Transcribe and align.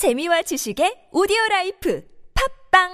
재미와 0.00 0.40
지식의 0.40 1.12
오디오 1.12 1.36
라이프 1.50 2.02
팟빵 2.72 2.88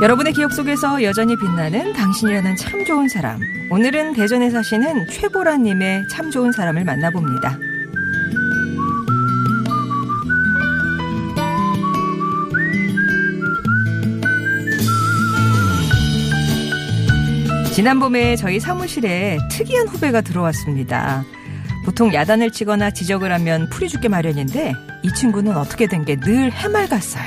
여러분의 0.00 0.32
기억 0.32 0.54
속에서 0.54 1.02
여전히 1.02 1.36
빛나는 1.36 1.92
당신이라는 1.92 2.56
참 2.56 2.86
좋은 2.86 3.06
사람. 3.08 3.38
오늘은 3.70 4.14
대전에 4.14 4.48
사시는 4.48 5.06
최보라님의 5.08 6.08
참 6.08 6.30
좋은 6.30 6.50
사람을 6.50 6.82
만나봅니다. 6.84 7.58
지난 17.72 17.98
봄에 17.98 18.36
저희 18.36 18.60
사무실에 18.60 19.38
특이한 19.50 19.88
후배가 19.88 20.20
들어왔습니다. 20.20 21.24
보통 21.84 22.12
야단을 22.12 22.52
치거나 22.52 22.90
지적을 22.90 23.32
하면 23.32 23.68
풀이 23.70 23.88
죽게 23.88 24.08
마련인데 24.08 24.74
이 25.02 25.14
친구는 25.14 25.56
어떻게 25.56 25.86
된 25.86 26.04
게 26.04 26.16
늘 26.16 26.52
해맑았어요. 26.52 27.24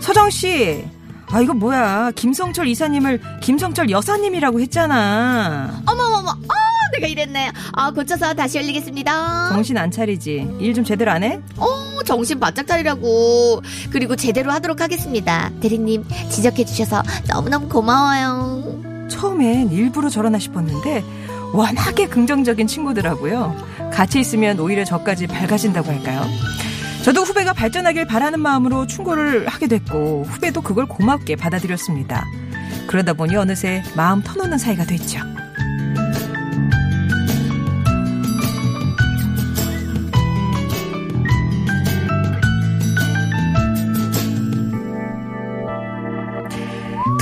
서정 0.00 0.30
씨, 0.30 0.84
아 1.30 1.40
이거 1.40 1.52
뭐야? 1.52 2.12
김성철 2.16 2.66
이사님을 2.68 3.20
김성철 3.42 3.90
여사님이라고 3.90 4.60
했잖아. 4.60 5.82
어머머머, 5.86 6.30
아, 6.30 6.54
내가 6.94 7.06
이랬네. 7.06 7.52
아, 7.72 7.90
고쳐서 7.90 8.34
다시 8.34 8.56
열리겠습니다. 8.58 9.50
정신 9.50 9.76
안 9.76 9.90
차리지? 9.90 10.48
일 10.60 10.72
좀 10.74 10.82
제대로 10.84 11.10
안 11.10 11.22
해? 11.22 11.40
어, 11.58 12.02
정신 12.04 12.40
바짝 12.40 12.66
차리라고. 12.66 13.60
그리고 13.90 14.16
제대로 14.16 14.50
하도록 14.52 14.80
하겠습니다. 14.80 15.50
대리님, 15.60 16.04
지적해 16.30 16.64
주셔서 16.64 17.02
너무너무 17.28 17.68
고마워요. 17.68 18.85
처음엔 19.16 19.70
일부러 19.72 20.10
저러나 20.10 20.38
싶었는데 20.38 21.02
워낙에 21.54 22.06
긍정적인 22.06 22.66
친구더라고요. 22.66 23.56
같이 23.90 24.20
있으면 24.20 24.60
오히려 24.60 24.84
저까지 24.84 25.26
밝아진다고 25.26 25.90
할까요? 25.90 26.22
저도 27.02 27.22
후배가 27.22 27.54
발전하길 27.54 28.06
바라는 28.06 28.40
마음으로 28.40 28.86
충고를 28.86 29.48
하게 29.48 29.68
됐고 29.68 30.24
후배도 30.28 30.60
그걸 30.60 30.86
고맙게 30.86 31.36
받아들였습니다. 31.36 32.24
그러다 32.88 33.14
보니 33.14 33.36
어느새 33.36 33.82
마음 33.96 34.22
터놓는 34.22 34.58
사이가 34.58 34.84
됐죠. 34.84 35.20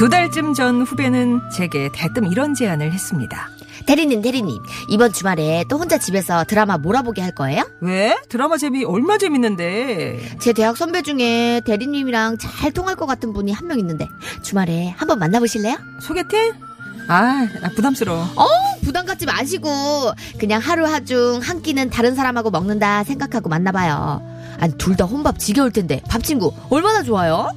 두 0.05 0.11
달쯤 0.11 0.53
전 0.53 0.83
후배는 0.83 1.49
제게 1.51 1.89
대뜸 1.95 2.31
이런 2.31 2.53
제안을 2.53 2.93
했습니다. 2.93 3.49
대리님, 3.87 4.21
대리님, 4.21 4.59
이번 4.91 5.15
주말에 5.15 5.65
또 5.71 5.79
혼자 5.79 5.97
집에서 5.97 6.45
드라마 6.45 6.77
몰아보게 6.77 7.23
할 7.23 7.35
거예요? 7.35 7.63
왜? 7.81 8.15
드라마 8.29 8.59
재미 8.59 8.85
얼마 8.85 9.17
재밌는데. 9.17 10.37
제 10.41 10.53
대학 10.53 10.77
선배 10.77 11.01
중에 11.01 11.63
대리님이랑 11.65 12.37
잘 12.37 12.71
통할 12.71 12.97
것 12.97 13.07
같은 13.07 13.33
분이 13.33 13.51
한 13.53 13.67
명 13.67 13.79
있는데 13.79 14.07
주말에 14.43 14.91
한번 14.99 15.19
만나보실래요? 15.21 15.79
소개팅? 16.01 16.53
아, 17.09 17.49
나 17.63 17.71
부담스러워. 17.75 18.25
어, 18.37 18.47
부담 18.83 19.07
갖지 19.07 19.25
마시고 19.25 19.71
그냥 20.39 20.61
하루 20.61 20.85
하중 20.85 21.41
한 21.43 21.63
끼는 21.63 21.89
다른 21.89 22.15
사람하고 22.15 22.51
먹는다 22.51 23.05
생각하고 23.05 23.49
만나봐요. 23.49 24.21
아니 24.61 24.77
둘 24.77 24.97
다 24.97 25.07
혼밥 25.07 25.39
지겨울 25.39 25.71
텐데 25.73 26.03
밥 26.11 26.23
친구 26.23 26.53
얼마나 26.69 27.03
좋아요? 27.03 27.49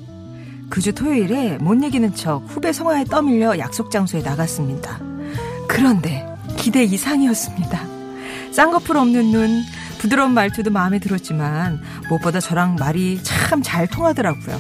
그 0.70 0.82
주 0.82 0.94
토요일에 0.94 1.58
못 1.60 1.73
이기는 1.84 2.14
척 2.16 2.44
후배 2.48 2.72
성화에 2.73 3.06
떠밀려 3.06 3.58
약속 3.58 3.90
장소에 3.92 4.22
나갔습니다. 4.22 5.00
그런데 5.68 6.26
기대 6.58 6.84
이상이었습니다. 6.84 7.80
쌍꺼풀 8.52 8.98
없는 8.98 9.32
눈, 9.32 9.62
부드러운 10.00 10.34
말투도 10.34 10.72
마음에 10.72 11.00
들었지만 11.00 11.80
무엇보다 12.10 12.40
저랑 12.40 12.76
말이 12.80 13.20
참 13.23 13.62
잘 13.64 13.88
통하더라고요. 13.88 14.60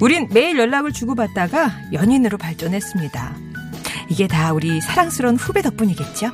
우린 0.00 0.28
매일 0.32 0.58
연락을 0.58 0.92
주고받다가 0.92 1.70
연인으로 1.92 2.38
발전했습니다. 2.38 3.36
이게 4.08 4.26
다 4.26 4.52
우리 4.52 4.80
사랑스러운 4.80 5.36
후배 5.36 5.62
덕분이겠죠? 5.62 6.30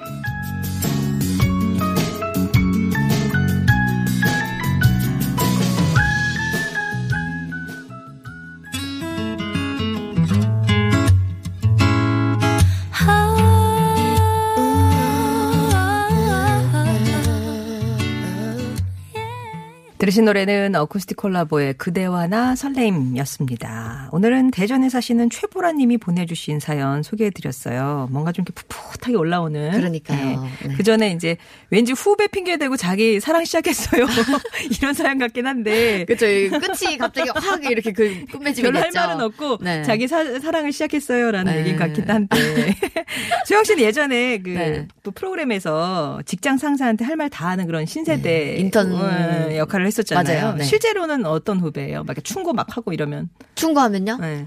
들으신 20.10 20.24
노래는 20.24 20.74
어쿠스틱 20.74 21.16
콜라보의 21.16 21.74
그대와 21.74 22.26
나 22.26 22.56
설레임이었습니다. 22.56 24.08
오늘은 24.12 24.50
대전에 24.50 24.88
사시는 24.88 25.30
최보라 25.30 25.72
님이 25.72 25.98
보내주신 25.98 26.58
사연 26.58 27.02
소개해드렸어요. 27.02 28.08
뭔가 28.10 28.32
좀 28.32 28.44
이렇게 28.44 28.60
풋풋하게 28.68 29.16
올라오는. 29.16 29.70
그러니까요. 29.70 30.48
네. 30.64 30.74
그 30.76 30.82
전에 30.82 31.12
이제 31.12 31.36
왠지 31.70 31.92
후배 31.92 32.26
핑계대고 32.26 32.76
자기 32.76 33.20
사랑 33.20 33.44
시작했어요. 33.44 34.06
이런 34.80 34.94
사연 34.94 35.18
같긴 35.18 35.46
한데. 35.46 36.04
그쵸 36.06 36.26
끝이 36.26 36.98
갑자기 36.98 37.30
확 37.34 37.64
이렇게 37.64 37.92
그 37.92 38.24
끝맺음이 38.32 38.62
별로 38.68 38.80
할. 38.80 38.90
말은 38.92 39.20
없고 39.20 39.58
네. 39.60 39.82
자기 39.84 40.08
사, 40.08 40.22
랑을 40.22 40.72
시작했어요라는 40.72 41.52
네. 41.52 41.60
얘기 41.60 41.76
같긴 41.76 42.10
한데 42.10 42.36
수영 43.46 43.62
씨는 43.62 43.84
예전에 43.84 44.38
그 44.38 44.50
네. 44.50 44.88
또 45.04 45.10
프로그램에서 45.12 46.20
직장 46.26 46.58
상사한테 46.58 47.04
할 47.04 47.16
말 47.16 47.28
다 47.30 47.48
하는 47.50 47.66
그런 47.66 47.86
신세대 47.86 48.22
네. 48.22 48.56
인턴 48.56 48.92
어, 48.92 49.54
역할을 49.56 49.86
했었 49.86 49.99
잖아요. 50.02 50.40
맞아요. 50.42 50.56
네. 50.56 50.64
실제로는 50.64 51.26
어떤 51.26 51.60
후배예요? 51.60 52.04
막 52.04 52.16
충고 52.24 52.52
막 52.52 52.76
하고 52.76 52.92
이러면 52.92 53.28
충고하면요? 53.54 54.16
네. 54.20 54.46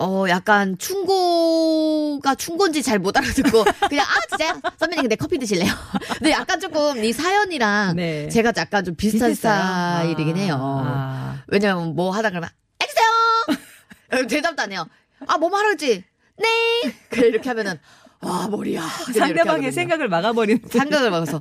어, 0.00 0.24
약간 0.28 0.78
충고가 0.78 2.34
충고인지 2.34 2.82
잘 2.82 2.98
못 2.98 3.16
알아듣고 3.16 3.64
그냥 3.90 4.06
아 4.06 4.20
진짜요? 4.28 4.60
선배님 4.78 5.02
근데 5.02 5.16
커피 5.16 5.38
드실래요? 5.38 5.70
근데 6.18 6.30
약간 6.30 6.58
조금 6.60 7.02
이 7.04 7.12
사연이랑 7.12 7.96
네. 7.96 8.28
제가 8.28 8.52
약간 8.56 8.84
좀 8.84 8.94
비슷한? 8.94 9.34
스타일이긴 9.34 10.36
해요. 10.36 10.56
아. 10.60 11.42
왜냐면 11.48 11.94
뭐 11.94 12.10
하다 12.12 12.30
그러면 12.30 12.48
해주세요. 12.82 14.26
대답도 14.28 14.62
안 14.62 14.72
해요. 14.72 14.86
아 15.26 15.36
뭐 15.36 15.48
말하지? 15.50 16.04
네. 16.38 16.46
그래 17.10 17.28
이렇게 17.28 17.48
하면은 17.50 17.78
아 18.22 18.48
머리야. 18.50 18.82
상대방의. 19.14 19.72
생각을 19.72 20.08
막아버리는. 20.08 20.60
생각을 20.68 21.10
막아서 21.10 21.40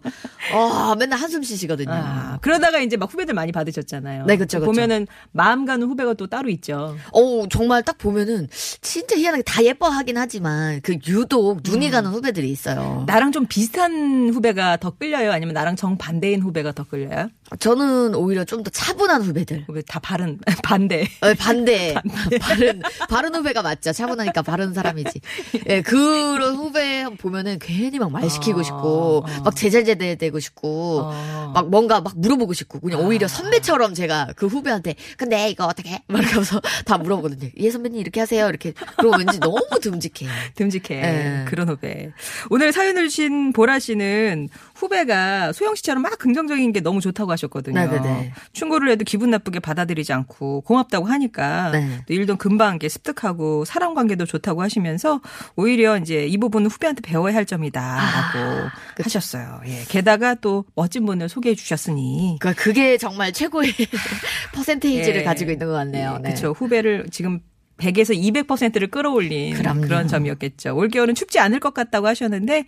아 0.54 0.96
맨날 0.98 1.20
한숨 1.20 1.44
쉬시거든요. 1.44 1.92
아, 1.92 2.38
그러다가 2.42 2.80
이제 2.80 2.96
막 2.96 3.12
후배들 3.12 3.34
많이 3.34 3.52
받으셨잖아요. 3.52 4.26
네, 4.26 4.38
그쵸. 4.38 4.62
보면은 4.62 5.06
마음 5.32 5.66
가는 5.66 5.86
후배가 5.86 6.14
또 6.14 6.28
따로 6.28 6.50
있죠. 6.50 6.96
어 7.12 7.48
정말 7.50 7.84
딱 7.84 7.98
보면은 7.98 8.48
진짜 8.82 9.18
희한하게 9.18 9.44
다 9.44 9.62
예뻐하긴 9.64 10.18
하지만 10.18 10.80
그 10.82 10.98
유독 11.08 11.60
눈이 11.64 11.90
가는 11.92 12.10
후배들이 12.12 12.50
있어요. 12.50 13.04
나랑 13.08 13.34
좀 13.34 13.46
비슷한 13.46 14.30
후배가 14.34 14.78
더 14.78 14.92
끌려요? 14.92 15.34
아니면 15.34 15.54
나랑 15.56 15.76
정 15.76 15.98
반대인 15.98 16.42
후배가 16.42 16.72
더 16.72 16.86
끌려요? 16.86 17.30
저는 17.58 18.14
오히려 18.16 18.44
좀 18.46 18.60
더 18.64 18.70
차분한 18.70 19.22
후배들. 19.22 19.64
후배 19.68 19.82
다 19.88 20.00
바른, 20.00 20.38
반대. 20.64 21.08
어, 21.22 21.34
반대. 21.40 21.96
바른, 22.42 22.82
바른 23.10 23.34
후배가 23.36 23.62
맞죠. 23.62 23.94
차분하니까 23.94 24.42
바른 24.42 24.74
사람이지. 24.74 25.22
예, 25.70 25.82
그런 25.82 26.56
후배 26.56 27.06
보면은 27.18 27.58
괜히 27.60 27.98
막 28.00 28.10
말 28.12 28.30
시키고 28.30 28.60
어, 28.60 28.64
싶고, 28.64 29.24
어. 29.26 29.42
막 29.46 29.56
제잘제대 29.56 30.16
되고 30.16 30.40
싶고, 30.40 31.02
어. 31.04 31.52
막 31.54 31.70
뭔가 31.70 32.02
막 32.02 32.14
물어보고 32.18 32.52
싶고, 32.54 32.80
그냥 32.82 33.00
오히려 33.06 33.26
아. 33.26 33.28
선배처럼 33.30 33.94
제가 33.94 34.34
그 34.36 34.48
후배한테, 34.48 34.96
근데 35.16 35.50
이거 35.50 35.66
어떻게 35.66 35.92
해? 35.92 36.04
막 36.08 36.22
이러면서 36.24 36.60
다 36.86 36.98
물어보거든요. 36.98 37.52
예, 37.58 37.72
선배님 37.72 38.00
이렇게 38.02 38.20
하세요. 38.20 38.48
이렇게. 38.50 38.74
그러고 38.98 39.18
왠지 39.18 39.40
너무 39.40 39.62
듬직해. 39.82 40.28
듬직해. 40.56 40.96
예. 40.96 41.46
그런 41.48 41.70
후배. 41.70 42.12
오늘 42.50 42.74
사연을 42.74 43.08
주신 43.10 43.54
보라 43.54 43.80
씨는 43.80 44.50
후배가 44.76 45.54
소영 45.54 45.76
씨처럼 45.76 46.02
막 46.04 46.18
긍정적인 46.18 46.74
게 46.74 46.82
너무 46.82 47.00
좋다고 47.00 47.32
하셨 47.32 47.39
거든요. 47.48 47.80
네네네. 47.80 48.34
충고를 48.54 48.92
해도 48.92 49.06
기분 49.06 49.30
나쁘게 49.32 49.60
받아들이지 49.60 50.14
않고 50.14 50.62
고맙다고 50.62 51.06
하니까 51.06 51.72
네. 51.72 52.02
또 52.08 52.14
일도 52.14 52.36
금방 52.38 52.72
이렇게 52.72 52.90
습득하고 52.90 53.66
사람 53.66 53.94
관계도 53.94 54.26
좋다고 54.26 54.62
하시면서 54.62 55.22
오히려 55.56 55.98
이제 55.98 56.26
이 56.26 56.38
부분은 56.38 56.70
후배한테 56.70 57.02
배워야 57.02 57.36
할 57.36 57.46
점이다라고 57.46 58.40
아, 58.40 58.72
하셨어요. 59.02 59.62
예. 59.68 59.84
게다가 59.88 60.36
또 60.36 60.66
멋진 60.76 61.06
분을 61.06 61.30
소개해 61.30 61.56
주셨으니 61.56 62.38
그러니까 62.40 62.62
그게 62.62 62.98
정말 62.98 63.32
최고의 63.32 63.74
퍼센테이지를 64.54 65.22
예. 65.22 65.24
가지고 65.24 65.52
있는 65.52 65.68
것 65.68 65.74
같네요. 65.74 66.18
네. 66.18 66.30
그렇죠. 66.30 66.52
후배를 66.52 67.08
지금 67.12 67.40
100에서 67.80 68.16
200%를 68.46 68.88
끌어올린 68.90 69.54
그럼요. 69.56 69.82
그런 69.82 70.08
점이었겠죠. 70.08 70.76
올겨울은 70.76 71.16
춥지 71.16 71.40
않을 71.40 71.60
것 71.60 71.74
같다고 71.74 72.08
하셨는데 72.08 72.66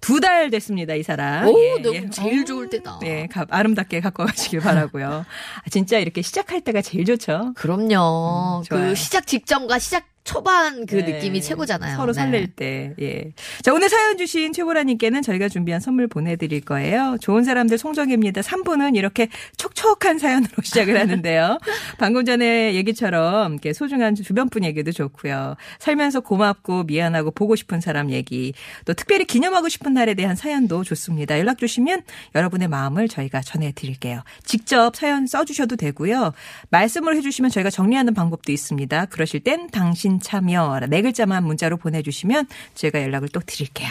두 0.00 0.20
달 0.20 0.50
됐습니다, 0.50 0.94
이 0.94 1.02
사람. 1.02 1.46
오, 1.46 1.58
예, 1.58 1.82
너무 1.82 1.94
예. 1.96 2.10
제일 2.10 2.42
어, 2.42 2.44
좋을 2.44 2.70
때다. 2.70 2.98
네, 3.02 3.26
가- 3.26 3.46
아름답게 3.50 4.00
갖고 4.00 4.24
가시길 4.24 4.60
바라고요. 4.60 5.24
아, 5.64 5.70
진짜 5.70 5.98
이렇게 5.98 6.22
시작할 6.22 6.62
때가 6.62 6.80
제일 6.82 7.04
좋죠. 7.04 7.52
그럼요. 7.56 8.62
음. 8.62 8.64
그 8.68 8.94
시작 8.94 9.26
직전과 9.26 9.78
시작 9.78 10.04
초반 10.24 10.86
그 10.86 10.96
네. 10.96 11.12
느낌이 11.12 11.42
최고잖아요. 11.42 11.96
서로 11.96 12.12
네. 12.12 12.20
설렐 12.20 12.46
때. 12.56 12.94
예. 12.98 13.32
자, 13.62 13.74
오늘 13.74 13.90
사연 13.90 14.16
주신 14.16 14.54
최보라님께는 14.54 15.20
저희가 15.20 15.50
준비한 15.50 15.82
선물 15.82 16.08
보내드릴 16.08 16.62
거예요. 16.62 17.18
좋은 17.20 17.44
사람들 17.44 17.76
송정입니다. 17.76 18.40
3부는 18.40 18.96
이렇게 18.96 19.28
촉촉한 19.58 20.18
사연으로 20.18 20.50
시작을 20.64 20.98
하는데요. 20.98 21.58
방금 21.98 22.24
전에 22.24 22.74
얘기처럼 22.74 23.52
이렇게 23.52 23.74
소중한 23.74 24.14
주변 24.14 24.48
분 24.48 24.64
얘기도 24.64 24.92
좋고요. 24.92 25.56
살면서 25.78 26.20
고맙고 26.20 26.84
미안하고 26.84 27.30
보고 27.30 27.54
싶은 27.54 27.82
사람 27.82 28.10
얘기, 28.10 28.54
또 28.86 28.94
특별히 28.94 29.26
기념하고 29.26 29.68
싶은 29.68 29.92
날에 29.92 30.14
대한 30.14 30.36
사연도 30.36 30.84
좋습니다. 30.84 31.38
연락 31.38 31.58
주시면 31.58 32.00
여러분의 32.34 32.68
마음을 32.68 33.08
저희가 33.08 33.42
전해드릴게요. 33.42 34.22
직접 34.44 34.96
사연 34.96 35.26
써주셔도 35.26 35.76
되고요. 35.76 36.32
말씀을 36.70 37.14
해주시면 37.16 37.50
저희가 37.50 37.68
정리하는 37.68 38.14
방법도 38.14 38.52
있습니다. 38.52 39.06
그러실 39.06 39.40
땐 39.40 39.68
당신 39.70 40.13
참여 40.20 40.80
네 40.88 41.02
글자만 41.02 41.44
문자로 41.44 41.76
보내주시면 41.76 42.46
제가 42.74 43.02
연락을 43.02 43.28
또 43.28 43.40
드릴게요. 43.40 43.90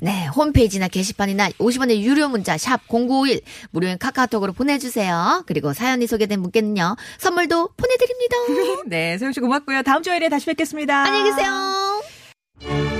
네, 0.00 0.26
홈페이지나 0.26 0.88
게시판이나 0.88 1.50
50원의 1.50 2.00
유료 2.02 2.28
문자 2.28 2.58
샵 2.58 2.80
0951 2.88 3.40
무료인 3.70 3.98
카카오톡으로 3.98 4.52
보내주세요. 4.52 5.44
그리고 5.46 5.72
사연이 5.72 6.06
소개된 6.06 6.42
분께는요 6.42 6.96
선물도 7.18 7.70
보내드립니다. 7.76 8.36
네, 8.86 9.18
소영 9.18 9.32
씨 9.32 9.40
고맙고요. 9.40 9.82
다음 9.82 10.02
주에 10.02 10.16
다시 10.28 10.46
뵙겠습니다. 10.46 11.04
안녕히 11.04 11.30
계세요. 11.30 12.95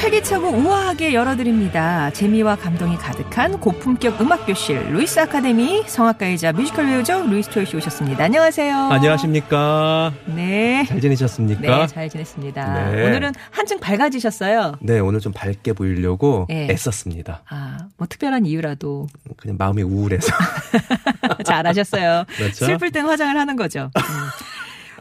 활기차고 0.00 0.48
우아하게 0.48 1.12
열어드립니다. 1.12 2.10
재미와 2.12 2.56
감동이 2.56 2.96
가득한 2.96 3.60
고품격 3.60 4.18
음악교실 4.18 4.92
루이스 4.94 5.20
아카데미 5.20 5.82
성악가이자 5.86 6.52
뮤지컬 6.52 6.86
배우죠 6.86 7.26
루이스 7.26 7.50
초이 7.50 7.66
씨 7.66 7.76
오셨습니다. 7.76 8.24
안녕하세요. 8.24 8.74
안녕하십니까. 8.74 10.14
네. 10.24 10.86
잘 10.88 11.02
지내셨습니까? 11.02 11.60
네, 11.60 11.86
잘 11.86 12.08
지냈습니다. 12.08 12.90
네. 12.92 13.06
오늘은 13.08 13.32
한층 13.50 13.78
밝아지셨어요. 13.78 14.76
네, 14.80 15.00
오늘 15.00 15.20
좀 15.20 15.34
밝게 15.34 15.74
보이려고 15.74 16.46
네. 16.48 16.68
애썼습니다. 16.70 17.42
아, 17.50 17.78
뭐 17.98 18.06
특별한 18.08 18.46
이유라도 18.46 19.06
그냥 19.36 19.56
마음이 19.58 19.82
우울해서. 19.82 20.32
잘하셨어요. 21.44 22.24
그렇죠? 22.36 22.64
슬플 22.64 22.90
땐 22.90 23.04
화장을 23.04 23.36
하는 23.36 23.56
거죠. 23.56 23.90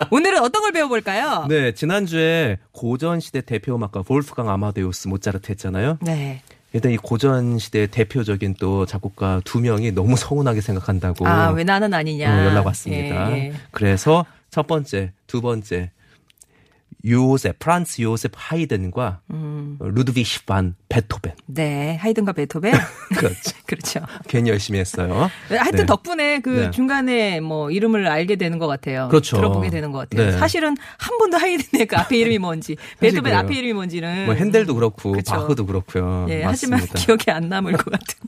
음. 0.02 0.08
오늘은 0.12 0.40
어떤 0.42 0.62
걸 0.62 0.72
배워볼까요? 0.72 1.46
네, 1.50 1.74
지난주에 1.74 2.58
고전시대 2.72 3.42
대표 3.42 3.76
음악가 3.76 4.02
볼프강 4.02 4.50
아마데우스 4.50 5.08
모차르트 5.08 5.52
했잖아요. 5.52 5.98
네. 6.02 6.42
일단 6.74 6.92
이 6.92 6.98
고전시대 6.98 7.88
대표적인 7.88 8.56
또 8.60 8.86
작곡가 8.86 9.42
두 9.44 9.60
명이 9.60 9.92
너무 9.92 10.16
서운하게 10.16 10.62
생각한다고 10.62 11.28
아, 11.28 11.50
왜 11.50 11.64
나는 11.64 11.94
아니냐. 11.94 12.32
어, 12.32 12.46
연락 12.46 12.68
왔습니다. 12.68 13.32
예, 13.32 13.46
예. 13.46 13.54
그래서 13.72 14.26
첫 14.52 14.68
번째, 14.68 15.12
두 15.26 15.42
번째, 15.42 15.92
요셉, 17.06 17.60
프란츠 17.60 18.02
요셉 18.02 18.32
하이든과 18.36 19.22
음. 19.32 19.78
루드비 19.80 20.22
히 20.22 20.46
반 20.46 20.76
베토벤. 20.90 21.34
네. 21.46 21.96
하이든과 21.98 22.34
베토벤. 22.34 22.74
그렇죠. 23.18 23.56
그렇죠. 23.66 24.00
괜히 24.28 24.50
열심히 24.50 24.80
했어요. 24.80 25.30
하여튼 25.48 25.78
네. 25.82 25.86
덕분에 25.86 26.40
그 26.42 26.50
네. 26.50 26.72
중간에 26.72 27.40
뭐 27.40 27.72
이름을 27.72 28.08
알게 28.08 28.36
되는 28.36 28.60
것 28.60 28.68
같아요. 28.68 29.08
그렇죠. 29.10 29.38
들어보게 29.38 29.70
되는 29.70 29.92
것 29.92 30.10
같아요. 30.10 30.32
네. 30.32 30.38
사실은 30.38 30.76
한 30.98 31.18
번도 31.18 31.38
하이든의 31.38 31.86
그 31.86 31.96
앞에 31.96 32.18
이름이 32.18 32.38
뭔지, 32.40 32.76
베토벤 33.00 33.24
그래요. 33.24 33.38
앞에 33.38 33.54
이름이 33.56 33.74
뭔지는. 33.74 34.26
뭐 34.26 34.34
핸델도 34.36 34.76
그렇고 34.76 35.12
그렇죠. 35.12 35.34
바흐도 35.36 35.66
그렇고요. 35.66 36.26
예, 36.30 36.44
맞습니다. 36.44 36.78
하지만 36.84 37.02
기억이 37.06 37.32
안 37.32 37.48
남을 37.48 37.74
것 37.74 37.86
같은. 37.92 38.20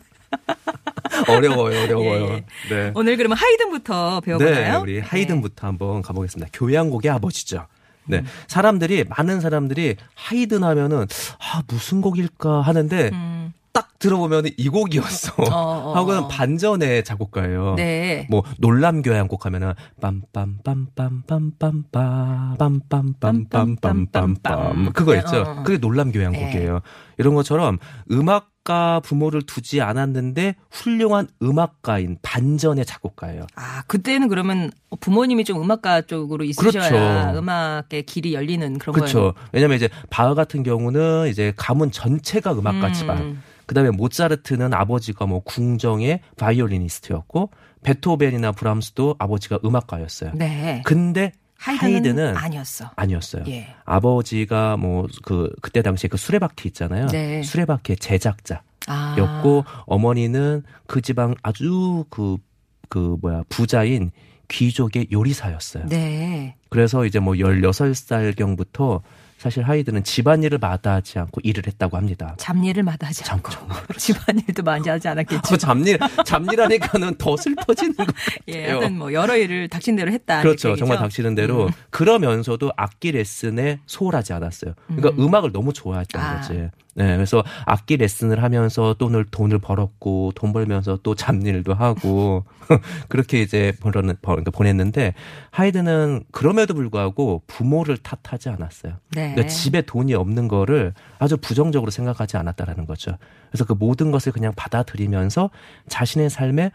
어려워요, 1.27 1.83
어려워요. 1.83 2.25
예, 2.29 2.33
예. 2.35 2.45
네. 2.69 2.91
오늘 2.95 3.17
그러면 3.17 3.37
하이든부터 3.37 4.21
배워보나요? 4.21 4.73
네, 4.75 4.79
우리 4.79 4.99
하이든부터 4.99 5.67
한번 5.67 6.01
가보겠습니다. 6.01 6.49
교향곡의 6.53 7.11
아버지죠. 7.11 7.67
네. 8.05 8.19
음. 8.19 8.25
사람들이, 8.47 9.05
많은 9.05 9.41
사람들이 9.41 9.95
하이든 10.15 10.63
하면은, 10.63 11.07
아, 11.39 11.63
무슨 11.67 12.01
곡일까 12.01 12.61
하는데, 12.61 13.09
음. 13.13 13.53
딱 13.73 13.97
들어보면 13.99 14.45
이 14.57 14.69
곡이었어. 14.69 15.33
어, 15.37 15.45
어, 15.49 15.93
하고는 15.95 16.23
어. 16.23 16.27
반전의 16.27 17.03
작곡가예요. 17.03 17.75
네. 17.77 18.27
뭐 18.29 18.43
놀람 18.59 19.01
교향곡 19.01 19.45
하면은 19.45 19.73
빰빰빰빰빰빰빰 20.01 22.57
빰빰빰빰빰빰 22.57 24.93
그거 24.93 25.15
있죠. 25.17 25.37
어, 25.37 25.59
어. 25.59 25.63
그게 25.63 25.77
놀람 25.77 26.11
교향곡이에요. 26.11 26.81
이런 27.17 27.33
것처럼 27.33 27.79
음악 28.11 28.50
가 28.63 28.99
부모를 28.99 29.41
두지 29.41 29.81
않았는데 29.81 30.55
훌륭한 30.69 31.27
음악가인 31.41 32.17
반전의 32.21 32.85
작곡가예요. 32.85 33.47
아, 33.55 33.81
그때는 33.87 34.27
그러면 34.27 34.71
부모님이 34.99 35.45
좀 35.45 35.59
음악가 35.61 36.01
쪽으로 36.01 36.43
있으셔야 36.43 36.89
그렇죠. 36.89 37.39
음악의 37.39 38.03
길이 38.05 38.35
열리는 38.35 38.77
그런 38.77 38.93
그렇죠. 38.93 39.17
거예요. 39.19 39.33
왜냐면 39.51 39.77
이제 39.77 39.89
바흐 40.11 40.35
같은 40.35 40.61
경우는 40.61 41.27
이제 41.29 41.53
가문 41.57 41.89
전체가 41.91 42.53
음악가 42.53 42.87
음. 42.87 42.93
집안. 42.93 43.41
그다음에 43.65 43.89
모차르트는 43.89 44.73
아버지가 44.73 45.25
뭐 45.25 45.39
궁정의 45.39 46.19
바이올리니스트였고 46.37 47.49
베토벤이나 47.83 48.51
브람스도 48.51 49.15
아버지가 49.17 49.59
음악가였어요. 49.65 50.33
네. 50.35 50.83
근데 50.85 51.31
하이든은, 51.61 51.93
하이든은 51.93 52.37
아니었어. 52.37 52.91
아니었어요. 52.95 53.43
예. 53.47 53.75
아버지가 53.85 54.77
뭐 54.77 55.07
그 55.23 55.53
그때 55.61 55.81
당시에 55.81 56.07
그 56.09 56.17
수레바퀴 56.17 56.69
있잖아요. 56.69 57.07
네. 57.07 57.43
수레바퀴의 57.43 57.97
제작자 57.97 58.63
였고 59.17 59.63
아. 59.67 59.83
어머니는 59.85 60.63
그 60.87 61.01
지방 61.01 61.35
아주 61.43 62.05
그그 62.09 63.17
뭐야 63.21 63.43
부자인 63.49 64.11
귀족의 64.47 65.07
요리사였어요. 65.11 65.85
네. 65.87 66.55
그래서 66.69 67.05
이제 67.05 67.19
뭐 67.19 67.35
16살경부터 67.35 69.01
사실 69.41 69.63
하이드는 69.63 70.03
집안일을 70.03 70.59
마다하지 70.59 71.17
않고 71.17 71.41
일을 71.43 71.65
했다고 71.65 71.97
합니다. 71.97 72.35
잡일을 72.37 72.83
마다하지 72.83 73.23
않고 73.27 73.51
집안일도 73.97 74.61
많이 74.61 74.87
하지 74.87 75.07
않았겠죠. 75.07 75.41
그 75.41 75.57
잡일 75.57 75.97
잡일하니까는 76.23 77.15
더 77.15 77.35
슬퍼지는 77.35 77.95
거 77.95 78.05
예, 78.49 78.61
같아요. 78.61 78.77
하여튼 78.77 78.97
뭐 78.99 79.11
여러 79.13 79.35
일을 79.35 79.67
닥친 79.67 79.95
대로 79.95 80.11
했다. 80.11 80.43
그렇죠. 80.43 80.75
정말. 80.75 80.99
닥치는 80.99 81.33
대로 81.33 81.65
음. 81.65 81.71
그러면서도 81.89 82.71
악기 82.77 83.13
레슨에 83.13 83.79
소홀하지 83.87 84.33
않았어요. 84.33 84.75
그러니까 84.85 85.09
음. 85.19 85.33
악을 85.33 85.51
너무 85.51 85.73
좋아했던 85.73 86.21
아. 86.21 86.35
거지. 86.35 86.69
네, 86.93 87.15
그래서 87.15 87.43
악기 87.65 87.95
레슨을 87.97 88.43
하면서 88.43 88.93
돈을 88.95 89.25
돈을 89.31 89.59
벌었고 89.59 90.33
돈 90.35 90.51
벌면서 90.51 90.99
또 91.03 91.15
잡일도 91.15 91.73
하고 91.73 92.43
그렇게 93.07 93.41
이제 93.41 93.73
벌었는 93.79 94.15
벌, 94.21 94.35
그러니까 94.35 94.51
보냈는데 94.51 95.13
하이드는 95.51 96.23
그럼에도 96.31 96.73
불구하고 96.73 97.43
부모를 97.47 97.97
탓하지 97.97 98.49
않았어요. 98.49 98.93
네. 99.11 99.31
그러니까 99.33 99.47
집에 99.47 99.81
돈이 99.81 100.13
없는 100.13 100.47
거를 100.47 100.93
아주 101.19 101.37
부정적으로 101.37 101.91
생각하지 101.91 102.37
않았다라는 102.37 102.85
거죠. 102.85 103.17
그래서 103.49 103.65
그 103.65 103.73
모든 103.73 104.11
것을 104.11 104.31
그냥 104.31 104.53
받아들이면서 104.55 105.49
자신의 105.89 106.29
삶에 106.29 106.71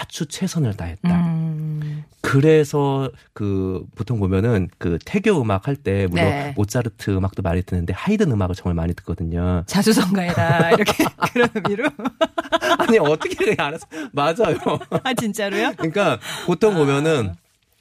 아주 0.00 0.26
최선을 0.26 0.74
다했다. 0.74 1.08
음. 1.26 2.04
그래서 2.22 3.10
그 3.34 3.84
보통 3.94 4.18
보면은 4.18 4.68
그 4.78 4.98
태교 5.04 5.40
음악 5.42 5.68
할 5.68 5.76
때 5.76 6.06
물론 6.08 6.30
네. 6.30 6.52
모차르트 6.56 7.10
음악도 7.10 7.42
많이 7.42 7.60
듣는데 7.62 7.92
하이든 7.92 8.32
음악을 8.32 8.54
정말 8.54 8.74
많이 8.74 8.94
듣거든요. 8.94 9.53
자수성가해라 9.66 10.70
이렇게 10.72 11.04
그런 11.32 11.48
의미로. 11.54 11.88
아니 12.78 12.98
어떻게 12.98 13.54
알아서 13.58 13.86
맞아요. 14.12 14.56
아 15.02 15.14
진짜로요? 15.14 15.72
그러니까 15.76 16.18
보통 16.46 16.74
보면은 16.74 17.34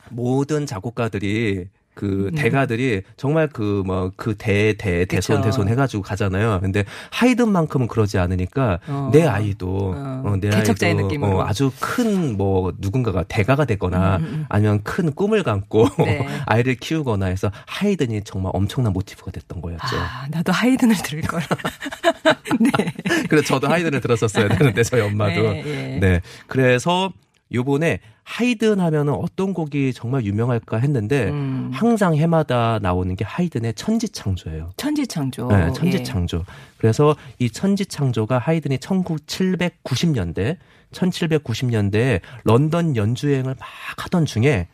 모든 0.10 0.66
작곡가들이 0.66 1.68
그 1.96 2.30
음. 2.32 2.36
대가들이 2.36 3.04
정말 3.18 3.48
그 3.48 3.84
뭐 3.86 4.12
그 4.18 4.36
대 4.36 4.74
대 4.78 5.06
대손 5.06 5.38
그쵸. 5.38 5.46
대손 5.46 5.68
해가지고 5.70 6.02
가잖아요. 6.04 6.60
근데 6.62 6.84
하이든만큼은 7.12 7.88
그러지 7.88 8.18
않으니까 8.18 8.80
어. 8.88 9.10
내 9.14 9.26
아이도 9.28 9.94
어. 9.96 10.22
어, 10.26 10.36
내 10.40 10.50
아이도. 10.50 11.26
어, 11.26 11.44
아주 11.46 11.72
큰 11.80 12.36
뭐 12.38 12.74
누군가가 12.80 13.24
대가가 13.24 13.66
되거나 13.66 14.18
음, 14.18 14.24
음, 14.24 14.28
음. 14.34 14.46
아니면 14.50 14.80
큰 14.84 15.14
꿈을 15.14 15.44
감고 15.44 15.88
네. 16.00 16.28
아이를 16.48 16.76
키우거나 16.76 17.28
해서 17.28 17.52
하이든이 17.68 18.24
정말 18.24 18.52
엄청난 18.56 18.92
모티브가 18.94 19.32
됐던 19.32 19.62
거였죠. 19.62 19.86
아 19.98 20.26
나도 20.32 20.52
하이든을 20.52 20.96
들을 21.04 21.22
걸. 21.22 21.42
네. 22.60 22.92
그래서 23.30 23.46
저도 23.48 23.68
하이든을 23.68 24.02
들었었어야 24.02 24.48
되는데 24.50 24.84
저희 24.84 25.02
엄마도 25.02 25.42
네, 25.42 25.64
예. 25.66 26.00
네. 26.00 26.22
그래서 26.48 27.12
요번에 27.54 28.00
하이든 28.24 28.80
하면은 28.80 29.14
어떤 29.14 29.54
곡이 29.54 29.94
정말 29.94 30.24
유명할까 30.24 30.78
했는데 30.78 31.30
음. 31.30 31.70
항상 31.74 32.16
해마다 32.16 32.80
나오는 32.82 33.16
게 33.16 33.26
하이든의 33.26 33.74
천지창조예요. 33.74 34.72
천지창조. 34.78 35.48
네, 35.48 35.68
예. 35.68 35.74
천지창조. 35.74 36.46
그래서 36.78 37.16
이 37.40 37.50
천지창조가 37.50 38.38
하이든이 38.38 38.78
1790년대, 38.78 40.58
1790년대에 40.92 42.22
런던 42.44 42.96
연주여행을 42.96 43.56
막 43.60 43.68
하던 43.98 44.26
중에 44.26 44.68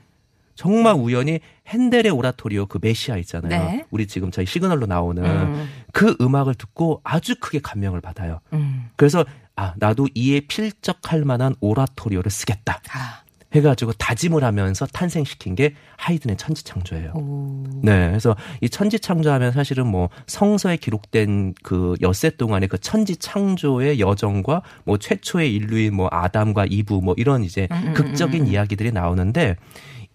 정말 0.59 0.93
우연히 0.93 1.39
핸델의 1.67 2.11
오라토리오 2.11 2.65
그 2.65 2.79
메시아 2.81 3.15
있잖아요. 3.17 3.49
네. 3.49 3.85
우리 3.91 4.07
지금 4.07 4.29
저희 4.29 4.45
시그널로 4.45 4.87
나오는 4.87 5.23
음. 5.23 5.69
그 5.93 6.17
음악을 6.19 6.55
듣고 6.55 6.99
아주 7.05 7.35
크게 7.39 7.59
감명을 7.59 8.01
받아요. 8.01 8.41
음. 8.51 8.89
그래서 8.97 9.23
아 9.59 9.73
나도 9.75 10.07
이에 10.15 10.39
필적할 10.39 11.25
만한 11.25 11.53
오라토리오를 11.59 12.31
쓰겠다. 12.31 12.81
아. 12.93 13.23
해가지고 13.53 13.93
다짐을 13.93 14.43
하면서 14.43 14.85
탄생시킨 14.85 15.55
게 15.55 15.73
하이든의 15.97 16.37
천지창조예요. 16.37 17.13
오. 17.15 17.63
네, 17.81 18.09
그래서 18.09 18.35
이 18.61 18.69
천지창조하면 18.69 19.53
사실은 19.53 19.87
뭐 19.87 20.09
성서에 20.27 20.77
기록된 20.77 21.55
그 21.63 21.95
엿새 22.01 22.29
동안의 22.29 22.69
그 22.69 22.77
천지창조의 22.77 23.99
여정과 23.99 24.61
뭐 24.85 24.97
최초의 24.97 25.51
인류인 25.53 25.95
뭐 25.95 26.07
아담과 26.11 26.67
이브 26.69 26.93
뭐 26.93 27.15
이런 27.17 27.43
이제 27.43 27.67
음, 27.71 27.87
음, 27.87 27.93
극적인 27.95 28.41
음, 28.41 28.45
음. 28.45 28.51
이야기들이 28.51 28.91
나오는데 28.91 29.55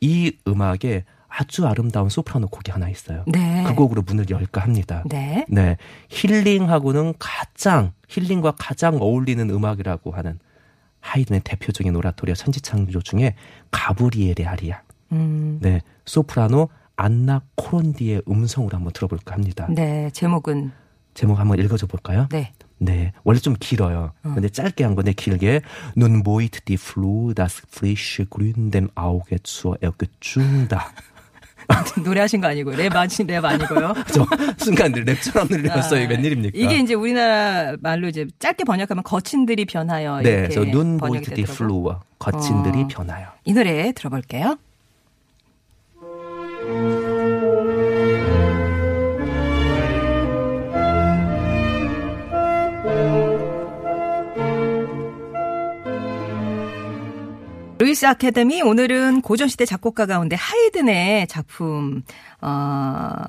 이 0.01 0.33
음악에 0.47 1.05
아주 1.37 1.67
아름다운 1.67 2.09
소프라노 2.09 2.47
곡이 2.47 2.71
하나 2.71 2.89
있어요. 2.89 3.25
네. 3.27 3.65
그 3.67 3.75
곡으로 3.75 4.03
문을 4.03 4.31
열까 4.31 4.63
합니다. 4.63 5.03
네. 5.07 5.45
네. 5.49 5.77
힐링하고는 6.09 7.15
가장, 7.19 7.93
힐링과 8.09 8.53
가장 8.53 8.99
어울리는 9.01 9.51
음악이라고 9.51 10.13
하는 10.13 10.39
하이든의 11.01 11.41
대표적인 11.45 11.95
오라토리아 11.97 12.35
천지창조 12.35 13.03
중에 13.03 13.35
가브리엘의 13.73 14.47
아리아. 14.47 14.81
음. 15.13 15.59
네. 15.61 15.81
소프라노 16.05 16.69
안나 16.97 17.43
코론디의 17.57 18.23
음성으로 18.29 18.77
한번 18.77 18.93
들어볼까 18.93 19.35
합니다. 19.35 19.67
네. 19.71 20.11
제목은 20.13 20.71
제목 21.15 21.41
한번 21.41 21.59
읽어줘 21.59 21.87
볼까요? 21.87 22.29
네. 22.31 22.53
네. 22.79 23.13
원래 23.25 23.39
좀 23.39 23.55
길어요. 23.59 24.13
근데 24.23 24.49
짧게 24.49 24.85
한 24.85 24.95
건데 24.95 25.13
길게. 25.13 25.63
Nun 25.97 26.23
beut 26.25 26.65
die 26.65 26.79
Flur 26.79 27.35
das 27.35 27.63
frische 27.71 28.27
Grün 28.27 28.71
dem 28.71 28.89
Auge 28.95 29.39
zur 29.43 29.77
Ergötzung 29.81 30.58
dar. 30.58 30.93
노래하신 32.05 32.41
거 32.41 32.49
아니고요. 32.49 32.77
랩 32.77 32.95
아니 32.97 33.09
랩 33.27 33.45
아니고요. 33.45 33.95
저 34.13 34.27
순간 34.59 34.93
랩처럼 34.93 35.49
들렸어요. 35.49 36.05
아, 36.05 36.09
웬일입니까? 36.09 36.53
이게 36.55 36.79
이제 36.79 36.95
우리나라 36.95 37.77
말로 37.81 38.09
이제 38.09 38.27
짧게 38.39 38.65
번역하면 38.65 39.03
거친들이 39.03 39.65
변하여 39.65 40.21
네. 40.23 40.31
이렇게 40.31 40.55
그래서 40.55 40.71
Nun 40.71 40.99
번역이 40.99 41.19
beut 41.19 41.35
die 41.35 41.43
되더라고요. 41.43 41.57
플루어. 41.57 42.01
거친들이 42.19 42.83
어. 42.83 42.89
변하여. 42.89 43.29
이 43.45 43.53
노래 43.53 43.93
들어볼게요. 43.93 44.57
루이스 57.95 58.07
아카데미 58.07 58.61
오늘은 58.61 59.21
고전시대 59.23 59.65
작곡가 59.67 60.07
가운데 60.07 60.35
하이든의 60.35 61.29
작품 61.29 62.03
어 62.41 63.23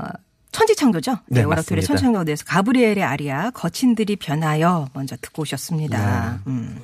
천지창조죠. 0.52 1.20
네, 1.28 1.44
오라토리의 1.44 1.82
맞습니다. 1.82 1.88
천지창조에 1.88 2.26
대해서 2.26 2.44
가브리엘의 2.46 3.04
아리아 3.04 3.52
거친들이 3.52 4.16
변하여 4.16 4.90
먼저 4.94 5.16
듣고 5.22 5.44
오셨습니다. 5.44 6.42
음, 6.48 6.82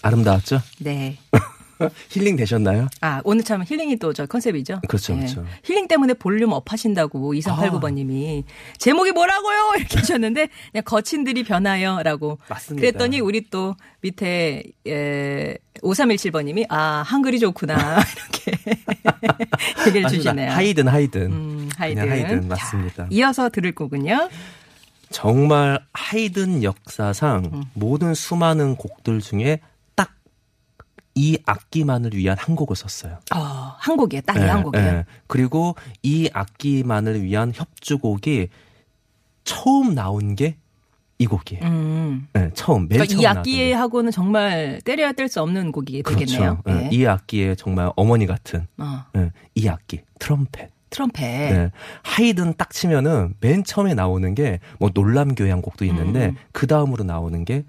아름다웠죠? 0.00 0.62
네. 0.78 1.18
힐링 2.10 2.36
되셨나요? 2.36 2.88
아, 3.00 3.20
오늘 3.24 3.42
참 3.44 3.64
힐링이 3.66 3.96
또 3.98 4.12
저 4.12 4.26
컨셉이죠. 4.26 4.80
그렇죠, 4.88 5.14
예. 5.14 5.16
그렇죠. 5.18 5.44
힐링 5.64 5.88
때문에 5.88 6.14
볼륨 6.14 6.52
up 6.52 6.70
하신다고 6.70 7.32
2389번님이 7.34 8.44
제목이 8.78 9.12
뭐라고요? 9.12 9.72
이렇게 9.78 9.98
하셨는데 9.98 10.48
그냥 10.70 10.84
거친들이 10.84 11.44
변하여라고. 11.44 12.38
맞습니다. 12.48 12.80
그랬더니 12.80 13.20
우리 13.20 13.48
또 13.50 13.74
밑에 14.02 14.62
에 14.86 15.56
5317번님이 15.82 16.66
아 16.68 17.02
한글이 17.06 17.38
좋구나 17.40 17.74
이렇게 18.44 18.76
얘기를. 19.86 20.08
주시네요. 20.08 20.50
하이든 20.50 20.88
하이든. 20.88 21.22
음, 21.32 21.68
하이든. 21.76 22.10
하이든 22.10 22.42
자, 22.42 22.46
맞습니다. 22.48 23.06
이어서 23.10 23.48
들을 23.48 23.72
거군요. 23.74 24.28
정말 25.10 25.78
하이든 25.92 26.62
역사상 26.62 27.50
음. 27.52 27.62
모든 27.74 28.14
수많은 28.14 28.76
곡들 28.76 29.20
중에 29.20 29.56
딱 29.56 29.71
이 31.14 31.38
악기만을 31.44 32.14
위한 32.14 32.36
한 32.38 32.56
곡을 32.56 32.74
썼어요. 32.76 33.18
어, 33.34 33.38
한 33.78 33.96
곡이에요. 33.96 34.22
딱이한 34.22 34.58
예, 34.58 34.62
곡이에요. 34.62 34.86
예. 34.86 35.04
그리고 35.26 35.74
이 36.02 36.30
악기만을 36.32 37.22
위한 37.22 37.52
협주곡이 37.54 38.48
처음 39.44 39.94
나온 39.94 40.34
게 40.36 40.56
이 41.18 41.26
곡이에요. 41.26 41.62
음. 41.64 42.26
예, 42.36 42.50
처음 42.54 42.88
맨 42.88 42.98
그러니까 42.98 43.06
처음 43.06 43.20
이 43.22 43.26
악기하고는 43.26 44.10
정말 44.10 44.80
때려야 44.84 45.12
뗄 45.12 45.28
수 45.28 45.40
없는 45.40 45.70
곡이 45.70 46.02
곡. 46.02 46.16
되겠네요. 46.18 46.60
그렇죠. 46.64 46.80
예, 46.80 46.86
예. 46.86 46.88
이 46.90 47.06
악기의 47.06 47.54
정말 47.56 47.92
어머니 47.94 48.26
같은 48.26 48.66
어, 48.78 49.04
예, 49.16 49.30
이 49.54 49.68
악기 49.68 50.00
트럼펫. 50.18 50.68
트럼펫. 50.90 51.20
네. 51.22 51.70
하이든 52.02 52.54
딱 52.56 52.70
치면은 52.72 53.34
맨 53.40 53.62
처음에 53.62 53.94
나오는 53.94 54.34
게 54.34 54.58
뭐 54.80 54.90
놀람 54.92 55.36
교향곡도 55.36 55.84
있는데 55.84 56.30
음. 56.30 56.36
그 56.50 56.66
다음으로 56.66 57.04
나오는 57.04 57.44
게 57.44 57.64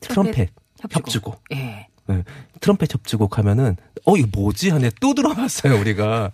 트럼펫 0.00 0.32
트럼펫 0.34 0.48
협주곡. 0.80 1.06
협주곡. 1.06 1.42
예. 1.52 1.86
네. 2.06 2.24
트럼펫 2.60 2.94
협주곡 2.94 3.38
하면은 3.38 3.76
어 4.04 4.16
이거 4.16 4.28
뭐지 4.32 4.70
하네 4.70 4.90
또 5.00 5.14
들어봤어요 5.14 5.78
우리가 5.80 6.30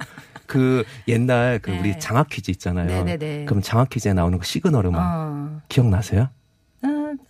그 0.46 0.84
옛날 1.06 1.60
그 1.60 1.70
네. 1.70 1.78
우리 1.78 1.98
장학 1.98 2.28
퀴즈 2.30 2.50
있잖아요. 2.50 2.86
네네네. 2.86 3.44
그럼 3.44 3.62
장학 3.62 3.90
퀴즈에 3.90 4.14
나오는 4.14 4.38
그 4.38 4.46
시그널 4.46 4.86
음악 4.86 5.02
어. 5.02 5.60
기억나세요? 5.68 6.30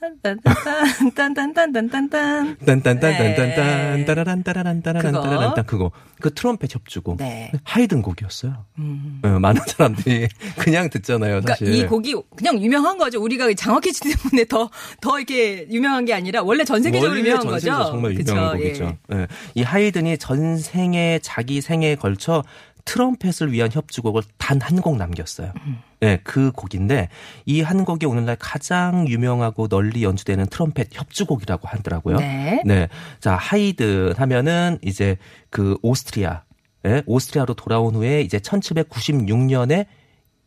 딴딴딴딴딴딴딴딴딴. 0.00 2.56
딴딴 2.64 3.00
딴딴딴딴 3.00 3.96
네. 3.98 4.04
따라란 4.04 4.42
따라란 4.42 4.82
따라란 4.82 5.12
그거. 5.12 5.22
따라란 5.24 5.54
딴 5.54 5.66
그거 5.66 5.90
그 6.20 6.32
트럼펫 6.34 6.74
협주곡 6.74 7.18
네. 7.18 7.52
하이든 7.64 8.02
곡이었어요. 8.02 8.64
음. 8.78 9.20
어, 9.22 9.28
많은 9.38 9.60
사람들이 9.66 10.28
그냥 10.58 10.90
듣잖아요. 10.90 11.40
그러니까 11.40 11.54
사실. 11.54 11.74
이 11.74 11.86
곡이 11.86 12.14
그냥 12.36 12.60
유명한 12.60 12.98
거죠. 12.98 13.22
우리가 13.22 13.52
장학퀴 13.54 13.92
때문에 13.92 14.44
더, 14.46 14.70
더 15.00 15.18
이렇게 15.18 15.66
유명한 15.70 16.04
게 16.04 16.12
아니라 16.14 16.42
원래 16.42 16.64
전 16.64 16.82
세계적으로 16.82 17.10
원래 17.12 17.20
유명한 17.20 17.42
전 17.42 17.50
거죠. 17.52 17.70
정말 17.90 18.14
유명한 18.18 18.58
그쵸? 18.58 18.62
곡이죠. 18.62 18.96
예. 19.12 19.16
예. 19.16 19.26
이 19.54 19.62
하이든이 19.62 20.18
전 20.18 20.58
생애 20.58 21.18
자기 21.22 21.60
생애에 21.60 21.94
걸쳐 21.96 22.42
트럼펫을 22.84 23.52
위한 23.52 23.70
협주곡을 23.72 24.22
단 24.38 24.58
한 24.62 24.80
곡 24.80 24.96
남겼어요. 24.96 25.52
음. 25.66 25.78
예, 26.02 26.20
그 26.24 26.52
곡인데 26.52 27.08
이 27.46 27.60
한 27.62 27.84
곡이 27.84 28.06
오늘날 28.06 28.36
가장 28.36 29.06
유명하고 29.08 29.68
널리 29.68 30.04
연주되는 30.04 30.46
트럼펫 30.46 30.88
협주곡이라고 30.92 31.68
하더라고요. 31.68 32.16
네. 32.18 32.62
네. 32.64 32.88
자, 33.20 33.34
하이든 33.36 34.14
하면은 34.16 34.78
이제 34.82 35.16
그 35.50 35.76
오스트리아, 35.82 36.42
예, 36.86 37.02
오스트리아로 37.06 37.54
돌아온 37.54 37.94
후에 37.94 38.22
이제 38.22 38.38
1796년에 38.38 39.86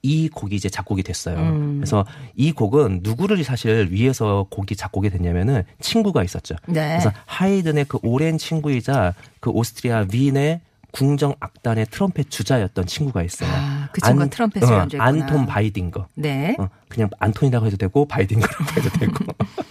이 0.04 0.30
곡이 0.30 0.56
이제 0.56 0.68
작곡이 0.68 1.04
됐어요. 1.04 1.38
음. 1.38 1.76
그래서 1.78 2.06
이 2.36 2.52
곡은 2.52 3.02
누구를 3.04 3.44
사실 3.44 3.90
위해서 3.92 4.48
곡이 4.50 4.76
작곡이 4.76 5.10
됐냐면은 5.12 5.64
친구가 5.80 6.24
있었죠. 6.24 6.56
네. 6.68 6.98
그래서 7.00 7.12
하이든의 7.26 7.86
그 7.86 8.00
오랜 8.02 8.38
친구이자 8.40 9.14
그 9.40 9.52
오스트리아 9.52 10.08
빈의 10.12 10.62
궁정 10.92 11.36
악단의 11.40 11.88
트럼펫 11.88 12.30
주자였던 12.30 12.86
친구가 12.86 13.24
있어요. 13.24 13.50
아, 13.52 13.81
그 13.94 14.02
친구가 14.02 14.28
트럼펫을 14.28 14.74
어, 14.74 14.78
연주했구나. 14.80 15.04
안톤 15.04 15.46
바이딩거. 15.46 16.08
네. 16.16 16.56
어, 16.60 16.70
그냥 16.90 17.10
안톤이라고 17.20 17.66
해도 17.66 17.78
되고 17.78 18.06
바이딩거라고 18.06 18.64
해도 18.78 18.90
되고. 19.00 19.14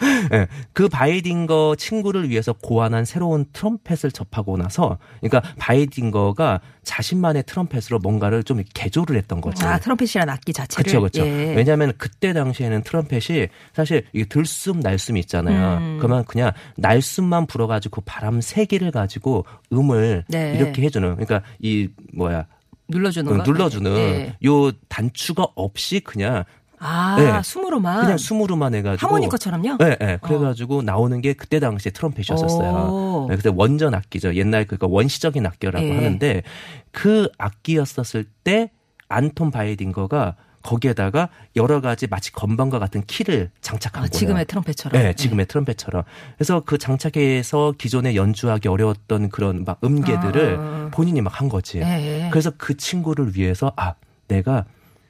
예, 0.32 0.46
그 0.72 0.88
바이딩거 0.88 1.76
친구를 1.78 2.28
위해서 2.30 2.52
고안한 2.52 3.04
새로운 3.04 3.46
트럼펫을 3.52 4.12
접하고 4.12 4.56
나서, 4.56 4.98
그러니까 5.20 5.42
바이딩거가 5.58 6.60
자신만의 6.82 7.44
트럼펫으로 7.44 7.98
뭔가를 7.98 8.42
좀 8.42 8.62
개조를 8.74 9.16
했던 9.16 9.40
거죠. 9.40 9.66
아, 9.66 9.78
트럼펫이라는 9.78 10.32
악기 10.32 10.52
자체를. 10.52 10.82
그렇죠, 10.84 11.00
그렇죠. 11.00 11.26
예. 11.26 11.54
왜냐하면 11.54 11.92
그때 11.98 12.32
당시에는 12.32 12.82
트럼펫이 12.82 13.48
사실 13.74 14.04
이게 14.12 14.24
들숨 14.24 14.80
날숨 14.80 15.16
있잖아요. 15.18 15.78
음. 15.78 15.98
그러면 15.98 16.24
그냥 16.24 16.52
날숨만 16.76 17.46
불어가지고 17.46 18.00
그 18.00 18.00
바람 18.04 18.40
세기를 18.40 18.90
가지고 18.90 19.44
음을 19.72 20.24
네. 20.28 20.56
이렇게 20.56 20.82
해주는. 20.82 21.16
그러니까 21.16 21.42
이 21.58 21.88
뭐야 22.14 22.46
눌러주는 22.90 23.32
어, 23.32 23.36
거. 23.36 23.42
눌러주는 23.42 23.96
예. 23.96 24.36
요 24.44 24.72
단추가 24.88 25.46
없이 25.54 26.00
그냥 26.00 26.44
아, 26.82 27.16
네. 27.18 27.42
숨으로만. 27.42 28.00
그냥 28.02 28.16
숨으로만 28.16 28.74
해가지고 28.74 29.06
하모니커처럼요? 29.06 29.76
네, 29.78 29.96
네. 30.00 30.18
그래가지고 30.22 30.80
나오는 30.82 31.20
게 31.20 31.34
그때 31.34 31.60
당시에 31.60 31.92
트럼펫이었었어요. 31.92 32.70
오. 32.70 33.26
네, 33.28 33.36
그때 33.36 33.50
원전 33.54 33.94
악기죠. 33.94 34.34
옛날 34.34 34.64
그니까 34.64 34.86
원시적인 34.88 35.44
악기라고 35.44 35.86
예. 35.86 35.94
하는데 35.94 36.42
그 36.90 37.28
악기였었을 37.36 38.24
때 38.44 38.70
안톤 39.08 39.50
바이딩거가 39.50 40.36
거기에다가 40.62 41.28
여러 41.56 41.80
가지 41.80 42.06
마치 42.06 42.32
건반과 42.32 42.78
같은 42.78 43.02
키를 43.06 43.50
장착한 43.60 44.04
아, 44.04 44.06
거예요. 44.06 44.18
지금의 44.18 44.44
트럼펫처럼. 44.46 45.02
네, 45.02 45.12
지금의 45.14 45.46
트럼펫처럼. 45.46 46.02
그래서 46.36 46.62
그 46.66 46.76
장착해서 46.78 47.74
기존에 47.78 48.14
연주하기 48.14 48.68
어려웠던 48.68 49.30
그런 49.30 49.64
막 49.64 49.78
음계들을 49.82 50.56
아. 50.58 50.90
본인이 50.92 51.20
막 51.22 51.30
한 51.40 51.48
거지. 51.48 51.78
예. 51.78 52.24
예. 52.26 52.28
그래서 52.30 52.50
그 52.58 52.76
친구를 52.76 53.36
위해서 53.36 53.72
아 53.76 53.94
내가 54.28 54.64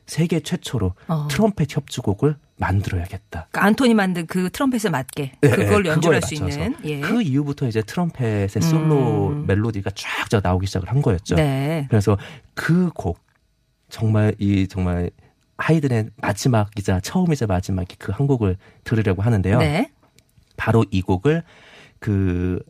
세계 0.07 0.41
최초로 0.41 0.93
어. 1.09 1.29
트럼펫 1.31 1.77
협주곡을 1.77 2.37
만들어야겠다. 2.59 3.49
그러니까 3.51 3.65
안토니 3.65 3.95
만든 3.95 4.27
그 4.27 4.51
트럼펫에 4.51 4.91
맞게 4.91 5.33
네, 5.41 5.51
그걸 5.51 5.83
네, 5.85 5.89
연주할 5.91 6.21
그거에 6.21 6.21
수. 6.21 6.35
있는. 6.35 6.77
예. 6.85 7.01
그 7.01 7.23
이후부터 7.23 7.67
이제 7.69 7.81
트럼펫의 7.83 8.49
솔로 8.61 9.29
음. 9.29 9.47
멜로디가 9.47 9.91
쫙저 9.95 10.41
나오기 10.43 10.67
시작을 10.67 10.89
한 10.91 11.01
거였죠. 11.03 11.37
네. 11.37 11.87
그래서 11.89 12.19
그 12.55 12.91
곡 12.95 13.19
정말 13.89 14.35
이 14.39 14.69
정말 14.69 15.11
하이든의 15.61 16.11
마지막이자 16.17 17.01
처음이자 17.01 17.47
마지막 17.47 17.87
그한 17.99 18.27
곡을 18.27 18.57
들으려고 18.85 19.23
하는데요. 19.23 19.59
네. 19.59 19.91
바로 20.57 20.85
이 20.91 21.03
곡을 21.03 21.43
그 21.99 22.61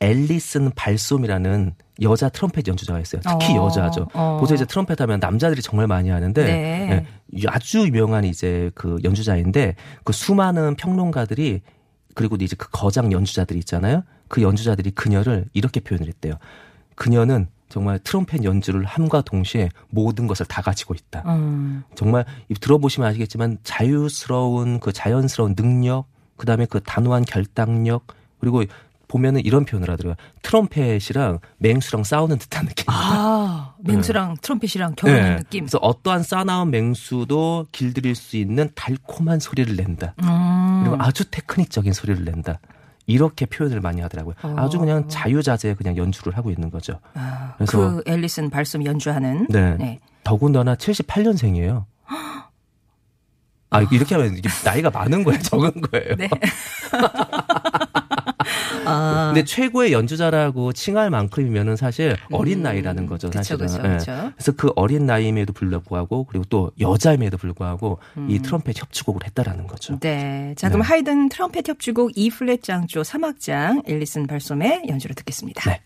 앨리슨 0.00 0.72
발솜이라는 0.74 1.74
여자 2.02 2.28
트럼펫 2.28 2.68
연주자가 2.68 3.00
있어요. 3.00 3.20
특히 3.22 3.56
어, 3.56 3.66
여자죠. 3.66 4.08
어. 4.14 4.38
보통 4.40 4.54
이제 4.54 4.64
트럼펫 4.64 5.00
하면 5.00 5.18
남자들이 5.20 5.62
정말 5.62 5.86
많이 5.86 6.10
하는데 6.10 6.44
네. 6.44 7.06
예, 7.36 7.46
아주 7.48 7.80
유명한 7.80 8.24
이제 8.24 8.70
그 8.74 8.98
연주자인데 9.02 9.74
그 10.04 10.12
수많은 10.12 10.76
평론가들이 10.76 11.62
그리고 12.14 12.36
이제 12.36 12.54
그 12.56 12.68
거장 12.70 13.10
연주자들이 13.12 13.58
있잖아요. 13.60 14.02
그 14.28 14.42
연주자들이 14.42 14.92
그녀를 14.92 15.46
이렇게 15.52 15.80
표현을 15.80 16.06
했대요. 16.08 16.34
그녀는 16.94 17.48
정말 17.68 17.98
트럼펫 17.98 18.44
연주를 18.44 18.84
함과 18.84 19.20
동시에 19.22 19.68
모든 19.90 20.26
것을 20.26 20.46
다 20.46 20.62
가지고 20.62 20.94
있다. 20.94 21.22
음. 21.26 21.84
정말 21.94 22.24
이 22.48 22.54
들어보시면 22.54 23.08
아시겠지만 23.08 23.58
자유스러운 23.62 24.80
그 24.80 24.92
자연스러운 24.92 25.54
능력, 25.54 26.06
그 26.36 26.46
다음에 26.46 26.66
그 26.66 26.80
단호한 26.80 27.24
결단력, 27.24 28.06
그리고 28.40 28.62
보면은 29.08 29.44
이런 29.44 29.64
표현을 29.64 29.90
하더라고요. 29.90 30.16
트럼펫이랑 30.42 31.40
맹수랑 31.58 32.04
싸우는 32.04 32.38
듯한 32.38 32.66
느낌. 32.66 32.84
아, 32.88 33.74
맹수랑 33.80 34.36
트럼펫이랑 34.42 34.94
결혼한 34.96 35.24
네. 35.24 35.36
느낌. 35.36 35.64
그래서 35.64 35.78
어떠한 35.78 36.22
싸나운 36.22 36.70
맹수도 36.70 37.66
길들일 37.72 38.14
수 38.14 38.36
있는 38.36 38.70
달콤한 38.74 39.40
소리를 39.40 39.74
낸다. 39.76 40.14
음. 40.22 40.80
그리고 40.84 41.02
아주 41.02 41.28
테크닉적인 41.30 41.92
소리를 41.92 42.24
낸다. 42.24 42.60
이렇게 43.08 43.46
표현을 43.46 43.80
많이 43.80 44.00
하더라고요. 44.02 44.34
아주 44.56 44.78
그냥 44.78 45.08
자유자재 45.08 45.74
그냥 45.74 45.96
연주를 45.96 46.36
하고 46.36 46.50
있는 46.50 46.70
거죠. 46.70 47.00
아, 47.14 47.54
그래서- 47.56 47.78
그 47.96 48.02
앨리슨 48.06 48.50
발솜 48.50 48.84
연주하는. 48.84 49.46
네. 49.48 49.76
네. 49.78 49.98
더군다나 50.24 50.74
78년생이에요. 50.76 51.86
아, 53.70 53.80
이렇게 53.90 54.14
하면 54.14 54.36
이게 54.36 54.48
나이가 54.64 54.90
많은 54.90 55.24
거예요? 55.24 55.40
적은 55.42 55.72
거예요? 55.80 56.14
네. 56.16 56.28
아, 58.88 59.32
근데 59.32 59.44
최고의 59.44 59.92
연주자라고 59.92 60.72
칭할 60.72 61.10
만큼이면은 61.10 61.76
사실 61.76 62.16
어린 62.30 62.62
나이라는 62.62 63.06
거죠, 63.06 63.28
음. 63.28 63.30
그쵸, 63.30 63.56
사실은. 63.56 63.66
그쵸, 63.66 63.80
예. 63.84 63.96
그쵸. 63.96 64.32
그래서 64.34 64.52
그 64.52 64.72
어린 64.76 65.06
나이임에도 65.06 65.52
불구하고 65.52 66.24
그리고 66.24 66.44
또 66.48 66.70
여자임에도 66.80 67.36
불구하고 67.36 67.98
음. 68.16 68.26
이 68.30 68.40
트럼펫 68.40 68.80
협주곡을 68.80 69.26
했다라는 69.26 69.66
거죠. 69.66 69.98
네. 70.00 70.54
자, 70.56 70.68
그럼 70.68 70.82
네. 70.82 70.88
하이든 70.88 71.28
트럼펫 71.28 71.68
협주곡 71.68 72.12
E 72.16 72.30
플랫 72.30 72.62
장조 72.62 73.02
3악장 73.02 73.88
앨리슨 73.88 74.26
발솜의 74.26 74.84
연주를 74.88 75.14
듣겠습니다. 75.14 75.70
네. 75.70 75.80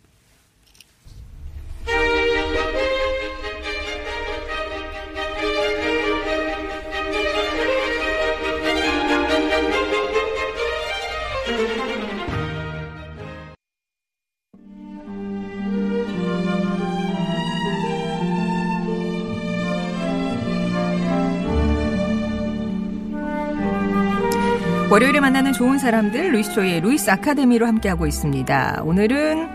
월요일에 24.93 25.21
만나는 25.21 25.55
좋은 25.55 25.79
사람들 25.79 26.33
루이스초이의 26.33 26.83
루이스 26.83 27.11
아카데미로 27.11 27.67
함께하고 27.67 28.07
있습니다. 28.07 28.83
오늘은 28.85 29.49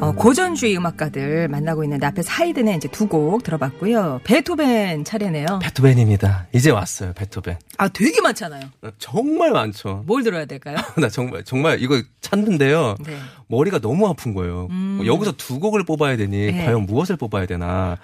어, 0.00 0.10
고전주의 0.12 0.76
음악가들 0.76 1.46
만나고 1.46 1.84
있는데 1.84 2.06
앞에서 2.06 2.28
하이든의 2.32 2.76
이제 2.76 2.88
두 2.88 3.06
곡 3.06 3.44
들어봤고요. 3.44 4.20
베토벤 4.24 5.04
차례네요. 5.04 5.60
베토벤입니다. 5.62 6.48
이제 6.52 6.72
왔어요, 6.72 7.12
베토벤. 7.12 7.56
아 7.78 7.86
되게 7.86 8.20
많잖아요. 8.20 8.62
정말 8.98 9.52
많죠. 9.52 10.02
뭘 10.06 10.24
들어야 10.24 10.44
될까요? 10.46 10.76
나 10.98 11.08
정말 11.08 11.44
정말 11.44 11.80
이거 11.80 12.02
찾는데요. 12.20 12.96
네. 13.06 13.16
머리가 13.46 13.78
너무 13.78 14.08
아픈 14.08 14.34
거예요. 14.34 14.66
음. 14.70 15.02
여기서 15.06 15.36
두 15.36 15.60
곡을 15.60 15.84
뽑아야 15.84 16.16
되니 16.16 16.50
네. 16.50 16.64
과연 16.64 16.86
무엇을 16.86 17.14
뽑아야 17.14 17.46
되나? 17.46 17.96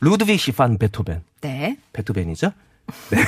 루드비히 0.00 0.52
판 0.56 0.78
베토벤. 0.78 1.22
네. 1.42 1.76
베토벤이죠? 1.92 2.50
네. 3.10 3.18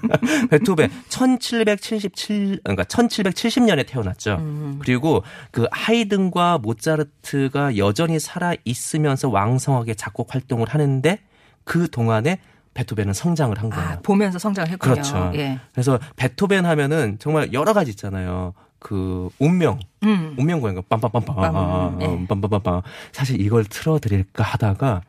베토벤 0.50 0.90
1777 1.08 2.60
그러니까 2.62 2.84
1770년에 2.84 3.86
태어났죠. 3.86 4.36
음. 4.36 4.78
그리고 4.80 5.22
그 5.50 5.66
하이든과 5.70 6.58
모차르트가 6.58 7.76
여전히 7.76 8.18
살아 8.18 8.54
있으면서 8.64 9.28
왕성하게 9.28 9.94
작곡 9.94 10.34
활동을 10.34 10.68
하는데 10.68 11.18
그 11.64 11.88
동안에 11.90 12.38
베토벤은 12.74 13.12
성장을 13.12 13.58
한 13.58 13.70
거예요. 13.70 13.88
아, 13.88 13.98
보면서 14.02 14.38
성장을 14.38 14.70
했군요. 14.70 14.94
그렇죠. 14.94 15.30
예. 15.34 15.60
그래서 15.72 15.98
베토벤 16.16 16.64
하면은 16.64 17.18
정말 17.18 17.52
여러 17.52 17.74
가지 17.74 17.90
있잖아요. 17.90 18.54
그 18.78 19.28
운명, 19.38 19.78
음. 20.02 20.34
운명 20.38 20.60
고양이 20.60 20.80
빰빰빰빰, 20.80 21.24
빰, 21.24 21.98
네. 21.98 22.26
빰빰빰빰. 22.26 22.82
사실 23.12 23.40
이걸 23.40 23.64
틀어드릴까 23.64 24.42
하다가 24.42 25.02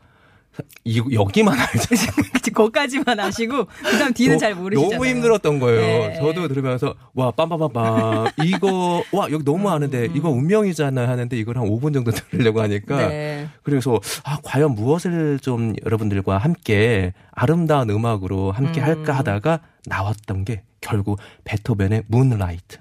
이 0.83 1.01
여기만 1.13 1.57
알죠. 1.59 1.95
거기까지만 2.53 3.19
아시고 3.19 3.65
그다음 3.65 4.13
뒤는 4.13 4.35
너- 4.35 4.39
잘 4.39 4.53
모르시잖아요. 4.53 4.91
너무 4.99 5.07
힘들었던 5.09 5.59
거예요. 5.59 6.07
네. 6.09 6.15
저도 6.17 6.47
들으면서 6.47 6.93
와 7.15 7.31
빰빰빰빰 7.31 8.33
이거 8.45 9.03
와 9.11 9.27
여기 9.31 9.43
너무 9.43 9.69
아는데 9.71 10.07
이거 10.13 10.29
운명이잖아 10.29 11.07
하는데 11.07 11.35
이걸 11.37 11.57
한 11.57 11.65
5분 11.65 11.93
정도 11.93 12.11
들으려고 12.11 12.61
하니까 12.61 12.95
음. 13.05 13.09
네. 13.09 13.47
그래서 13.63 13.99
아 14.23 14.37
과연 14.43 14.75
무엇을 14.75 15.39
좀 15.39 15.73
여러분들과 15.85 16.37
함께 16.37 17.13
아름다운 17.31 17.89
음악으로 17.89 18.51
함께 18.51 18.81
음. 18.81 18.85
할까 18.85 19.13
하다가 19.13 19.59
나왔던 19.87 20.45
게 20.45 20.61
결국 20.81 21.19
베토벤의 21.45 22.03
문라이트 22.07 22.77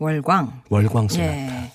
월광. 0.00 0.60
월광 0.68 1.08
소나타. 1.08 1.32
예. 1.32 1.70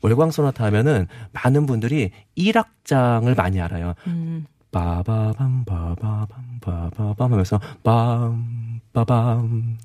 월광 0.00 0.30
소나타 0.30 0.64
하면은 0.66 1.06
많은 1.32 1.66
분들이 1.66 2.12
1악장을 2.38 3.36
많이 3.36 3.60
알아요. 3.60 3.94
음. 4.06 4.46
빠바밤 4.70 5.64
빠바밤 5.64 6.60
빠바밤 6.60 7.32
하면서 7.32 7.58
빰 7.82 8.80
빠밤 8.92 9.78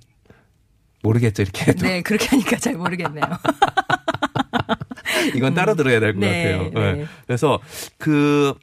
모르겠죠 1.02 1.44
이렇게 1.44 1.72
해도 1.72 1.86
네, 1.86 2.02
그렇게 2.02 2.28
하니까 2.28 2.58
잘 2.58 2.76
모르겠네요. 2.76 3.26
이건 5.36 5.54
따로 5.54 5.76
들어야 5.76 6.00
될것 6.00 6.20
네, 6.20 6.54
같아요. 6.54 6.72
네. 6.74 6.94
네. 6.94 7.06
그래서 7.26 7.60
그 7.98 8.54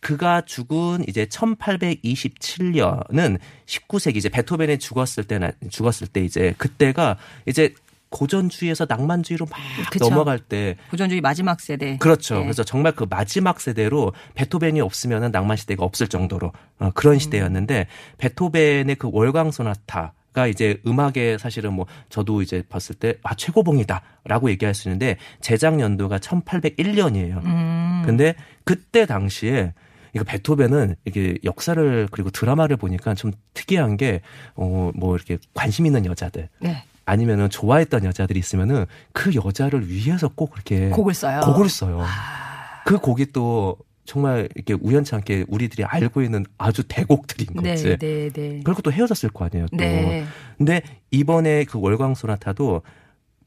그가 0.00 0.42
죽은 0.42 1.04
이제 1.08 1.24
1827년은 1.26 3.38
19세기 3.66 4.16
이제 4.16 4.28
베토벤이 4.28 4.78
죽었을 4.78 5.24
때나 5.24 5.52
죽었을 5.70 6.08
때 6.08 6.22
이제 6.24 6.54
그때가 6.58 7.16
이제 7.46 7.72
고전주의에서 8.12 8.86
낭만주의로 8.88 9.46
막 9.50 9.58
그쵸. 9.90 10.08
넘어갈 10.08 10.38
때 10.38 10.76
고전주의 10.90 11.20
마지막 11.20 11.60
세대. 11.60 11.96
그렇죠. 11.98 12.36
네. 12.36 12.42
그래서 12.42 12.62
정말 12.62 12.92
그 12.92 13.06
마지막 13.10 13.60
세대로 13.60 14.12
베토벤이 14.34 14.80
없으면은 14.80 15.32
낭만 15.32 15.56
시대가 15.56 15.84
없을 15.84 16.06
정도로 16.06 16.52
어, 16.78 16.90
그런 16.94 17.18
시대였는데 17.18 17.88
베토벤의 18.18 18.94
그 18.96 19.08
월광 19.12 19.50
소나타 19.50 20.12
가 20.32 20.46
이제 20.46 20.80
음악에 20.86 21.36
사실은 21.36 21.74
뭐 21.74 21.84
저도 22.08 22.40
이제 22.40 22.62
봤을 22.70 22.94
때 22.94 23.16
아 23.22 23.34
최고봉이다라고 23.34 24.48
얘기할 24.52 24.74
수 24.74 24.88
있는데 24.88 25.18
제작 25.42 25.78
연도가 25.78 26.16
1801년이에요. 26.18 27.44
음. 27.44 28.02
근데 28.06 28.34
그때 28.64 29.04
당시에 29.04 29.74
이거 30.14 30.24
베토벤은 30.24 30.96
이게 31.04 31.36
역사를 31.44 32.08
그리고 32.10 32.30
드라마를 32.30 32.76
보니까 32.78 33.14
좀 33.14 33.32
특이한 33.54 33.96
게 33.98 34.20
어 34.54 34.90
뭐 34.94 35.16
이렇게 35.16 35.36
관심 35.54 35.84
있는 35.86 36.06
여자들 36.06 36.48
네. 36.60 36.82
아니면은 37.04 37.50
좋아했던 37.50 38.04
여자들이 38.04 38.38
있으면은 38.38 38.86
그 39.12 39.34
여자를 39.34 39.88
위해서 39.88 40.28
꼭 40.28 40.50
그렇게 40.50 40.88
곡을 40.90 41.14
써요. 41.14 41.40
곡을 41.40 41.68
써요. 41.68 42.00
아. 42.02 42.82
그 42.84 42.98
곡이 42.98 43.32
또 43.32 43.76
정말 44.04 44.48
이렇게 44.54 44.74
우연치 44.74 45.14
않게 45.14 45.46
우리들이 45.48 45.84
알고 45.84 46.22
있는 46.22 46.44
아주 46.58 46.82
대곡들인 46.86 47.54
거지. 47.54 47.84
네, 47.84 47.96
네, 47.96 48.30
네. 48.30 48.60
그리고 48.64 48.82
또 48.82 48.92
헤어졌을 48.92 49.30
거 49.30 49.44
아니에요. 49.44 49.66
또. 49.70 49.76
네. 49.76 50.24
근데 50.58 50.82
이번에 51.10 51.64
그 51.64 51.78
월광 51.80 52.14
소나타도 52.14 52.82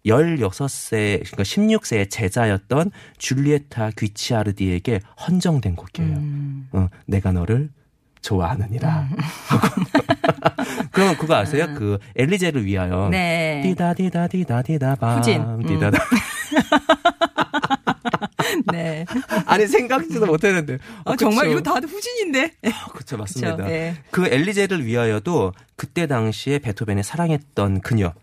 16세, 0.05 1.23
그러니까 1.25 1.43
16세의 1.43 2.09
제자였던 2.09 2.91
줄리에타 3.17 3.91
귀치아르디에게 3.97 5.01
헌정된 5.27 5.75
곡이에요. 5.75 6.15
음. 6.15 6.69
어, 6.71 6.87
내가 7.07 7.31
너를 7.31 7.69
좋아하느니라. 8.25 8.89
하고. 9.47 9.67
그럼 10.91 11.15
그거 11.17 11.35
아세요? 11.35 11.67
그 11.75 11.99
엘리제를 12.15 12.65
위하여. 12.65 13.09
네. 13.09 13.61
디다 13.63 13.93
디다 13.93 14.27
디다 14.27 14.61
디다 14.63 14.95
밤. 14.95 15.17
후진. 15.17 15.41
음. 15.41 15.63
디다다. 15.65 15.99
네. 18.71 19.05
아 19.29 19.43
아니 19.53 19.67
생각지도 19.67 20.25
못했는데. 20.25 20.79
아, 21.05 21.15
정말 21.15 21.51
이거 21.51 21.61
다들 21.61 21.87
후진인데. 21.87 22.53
그렇죠 22.91 23.17
맞습니다. 23.17 23.57
그쵸, 23.57 23.69
예. 23.69 23.95
그 24.11 24.25
엘리제를 24.25 24.85
위하여도 24.85 25.53
그때 25.75 26.07
당시에 26.07 26.59
베토벤이 26.59 27.03
사랑했던 27.03 27.81
그녀 27.81 28.13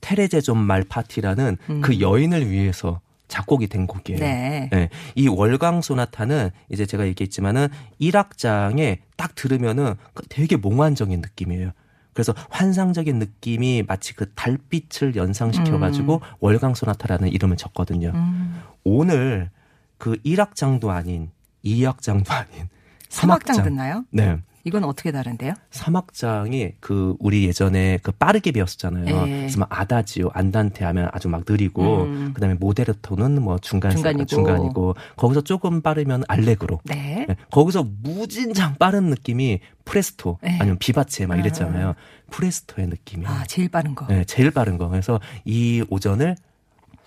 테레제 0.00 0.40
좀 0.40 0.58
말파티라는 0.58 1.58
그 1.82 2.00
여인을 2.00 2.50
위해서 2.50 3.00
작곡이 3.32 3.66
된 3.68 3.86
곡이에요. 3.86 4.20
네. 4.20 4.68
예, 4.74 4.90
이 5.14 5.26
월광 5.26 5.80
소나타는 5.80 6.50
이제 6.68 6.84
제가 6.84 7.06
얘기했지만은 7.06 7.68
1악장에 7.98 8.98
딱 9.16 9.34
들으면은 9.34 9.94
그 10.12 10.22
되게 10.28 10.56
몽환적인 10.56 11.18
느낌이에요. 11.22 11.70
그래서 12.12 12.34
환상적인 12.50 13.18
느낌이 13.18 13.84
마치 13.88 14.14
그 14.14 14.30
달빛을 14.34 15.16
연상시켜 15.16 15.78
가지고 15.78 16.20
월광 16.40 16.74
소나타라는 16.74 17.28
이름을 17.28 17.56
졌거든요. 17.56 18.12
오늘 18.84 19.48
그 19.96 20.16
1악장도 20.16 20.88
아닌 20.88 21.30
2악장도 21.64 22.30
아닌 22.30 22.68
3악장 23.08 23.54
3악장. 23.54 23.64
듣나요? 23.64 24.04
네. 24.10 24.36
이건 24.64 24.84
어떻게 24.84 25.10
다른데요? 25.10 25.54
3악장이 25.70 26.74
그 26.80 27.16
우리 27.18 27.46
예전에 27.46 27.98
그 28.02 28.12
빠르게 28.12 28.52
배웠었잖아요. 28.52 29.06
예. 29.26 29.36
그래서 29.38 29.58
막 29.58 29.68
아다지오, 29.70 30.30
안단테 30.32 30.84
하면 30.84 31.08
아주 31.12 31.28
막 31.28 31.42
느리고 31.48 32.04
음. 32.04 32.30
그다음에 32.32 32.54
모데르토는 32.54 33.42
뭐 33.42 33.58
중간 33.58 33.90
중간이고. 33.90 34.24
중간이고 34.26 34.94
거기서 35.16 35.40
조금 35.42 35.80
빠르면 35.80 36.24
알레그로. 36.28 36.80
네. 36.84 37.26
네, 37.28 37.36
거기서 37.50 37.86
무진장 38.02 38.76
빠른 38.78 39.06
느낌이 39.06 39.60
프레스토 39.84 40.38
네. 40.42 40.58
아니면 40.60 40.78
비바체 40.78 41.26
막 41.26 41.38
이랬잖아요. 41.38 41.94
프레스토의 42.30 42.86
느낌이. 42.88 43.26
아, 43.26 43.44
제일 43.48 43.68
빠른 43.68 43.94
거. 43.94 44.06
네, 44.06 44.24
제일 44.24 44.50
빠른 44.52 44.78
거. 44.78 44.88
그래서 44.88 45.20
이 45.44 45.84
오전을 45.90 46.36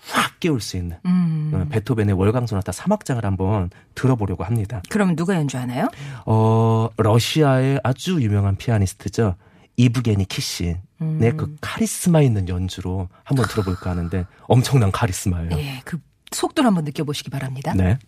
확 0.08 0.38
깨울 0.40 0.60
수 0.60 0.76
있는 0.76 0.98
음. 1.04 1.50
어, 1.54 1.66
베토벤의 1.68 2.14
월광 2.14 2.46
소나타 2.46 2.72
3악장을 2.72 3.22
한번 3.22 3.70
들어보려고 3.94 4.44
합니다. 4.44 4.82
그럼 4.88 5.16
누가 5.16 5.34
연주하나요? 5.34 5.88
어, 6.26 6.88
러시아의 6.96 7.80
아주 7.82 8.20
유명한 8.22 8.56
피아니스트죠. 8.56 9.34
이브게니 9.76 10.26
키신의 10.26 10.80
음. 11.02 11.36
그 11.36 11.54
카리스마 11.60 12.22
있는 12.22 12.48
연주로 12.48 13.08
한번 13.24 13.46
들어볼까 13.46 13.90
하는데 13.90 14.26
엄청난 14.42 14.90
카리스마예요. 14.90 15.50
예, 15.52 15.82
그 15.84 15.98
속도를 16.32 16.66
한번 16.66 16.84
느껴보시기 16.84 17.30
바랍니다. 17.30 17.74
네. 17.74 17.98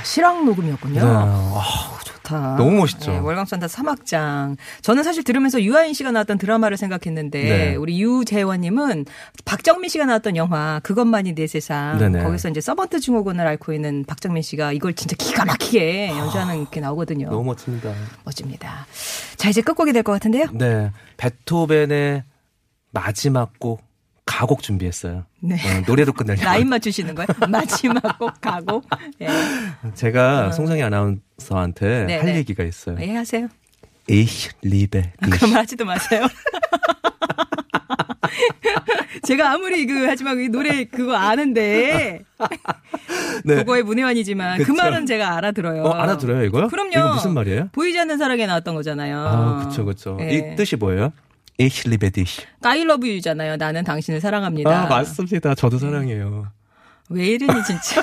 와, 0.00 0.04
실황 0.04 0.44
녹음이었군요. 0.46 1.00
네. 1.00 1.06
아, 1.06 1.98
좋다. 2.04 2.56
너무 2.56 2.70
멋있죠. 2.78 3.10
네, 3.10 3.18
월광산타 3.18 3.68
사막장. 3.68 4.56
저는 4.80 5.02
사실 5.02 5.22
들으면서 5.24 5.62
유아인 5.62 5.92
씨가 5.92 6.10
나왔던 6.10 6.38
드라마를 6.38 6.76
생각했는데 6.78 7.42
네. 7.42 7.74
우리 7.76 8.00
유재원님은 8.00 9.04
박정민 9.44 9.90
씨가 9.90 10.06
나왔던 10.06 10.36
영화 10.36 10.80
그것만이 10.82 11.34
내 11.34 11.46
세상. 11.46 11.98
네네. 11.98 12.22
거기서 12.22 12.48
이제 12.48 12.60
서번트 12.60 13.00
증후군을 13.00 13.46
앓고 13.46 13.72
있는 13.74 14.04
박정민 14.06 14.42
씨가 14.42 14.72
이걸 14.72 14.94
진짜 14.94 15.14
기가 15.18 15.44
막히게 15.44 16.08
연주하는 16.10 16.66
게 16.70 16.80
나오거든요. 16.80 17.28
너무 17.28 17.44
멋집니다. 17.44 17.92
멋집니다. 18.24 18.86
자 19.36 19.50
이제 19.50 19.60
끝곡이 19.60 19.92
될 19.92 20.02
것 20.02 20.12
같은데요. 20.12 20.46
네. 20.54 20.90
베토벤의 21.18 22.24
마지막 22.92 23.58
곡 23.58 23.82
가곡 24.30 24.62
준비했어요. 24.62 25.24
네. 25.40 25.56
어, 25.56 25.82
노래로 25.88 26.12
끝내려고. 26.12 26.44
라인 26.44 26.68
맞추시는 26.68 27.16
거예요? 27.16 27.26
마지막 27.50 28.16
곡 28.18 28.40
가고. 28.40 28.82
예. 29.20 29.28
제가 29.94 30.52
송정희 30.52 30.80
아나운서한테 30.84 32.06
네네. 32.06 32.18
할 32.20 32.36
얘기가 32.36 32.62
있어요. 32.62 32.96
예, 33.00 33.16
하세요. 33.16 33.48
Ich 34.08 34.50
liebe 34.64 35.02
dich. 35.02 35.38
그럼 35.38 35.56
하지도 35.56 35.84
마세요. 35.84 36.28
제가 39.24 39.52
아무리 39.52 39.84
그 39.86 40.06
하지만 40.06 40.40
이 40.40 40.48
노래 40.48 40.84
그거 40.84 41.14
아는데 41.16 42.22
네. 43.44 43.54
그거의 43.56 43.82
문외한이지만 43.82 44.58
그 44.58 44.64
그쵸. 44.64 44.74
말은 44.74 45.06
제가 45.06 45.36
알아들어요. 45.36 45.82
어, 45.82 45.90
알아들어요, 45.90 46.44
이거요? 46.44 46.68
그럼요. 46.68 46.90
이거 46.90 47.14
무슨 47.14 47.34
말이에요? 47.34 47.68
보이지 47.72 47.98
않는 47.98 48.18
사랑에 48.18 48.46
나왔던 48.46 48.74
거잖아요. 48.76 49.18
아, 49.18 49.64
그쵸, 49.66 49.84
그쵸. 49.84 50.16
예. 50.20 50.30
이 50.30 50.56
뜻이 50.56 50.76
뭐예요? 50.76 51.12
Ich 51.60 51.86
liebe 51.86 52.10
dich. 52.10 52.46
I 52.62 52.80
love 52.80 53.06
you잖아요. 53.06 53.56
나는 53.56 53.84
당신을 53.84 54.22
사랑합니다. 54.22 54.84
아, 54.84 54.86
맞습니다. 54.86 55.54
저도 55.54 55.76
사랑해요. 55.76 56.46
왜 57.10 57.26
이러니 57.26 57.62
진짜. 57.64 58.02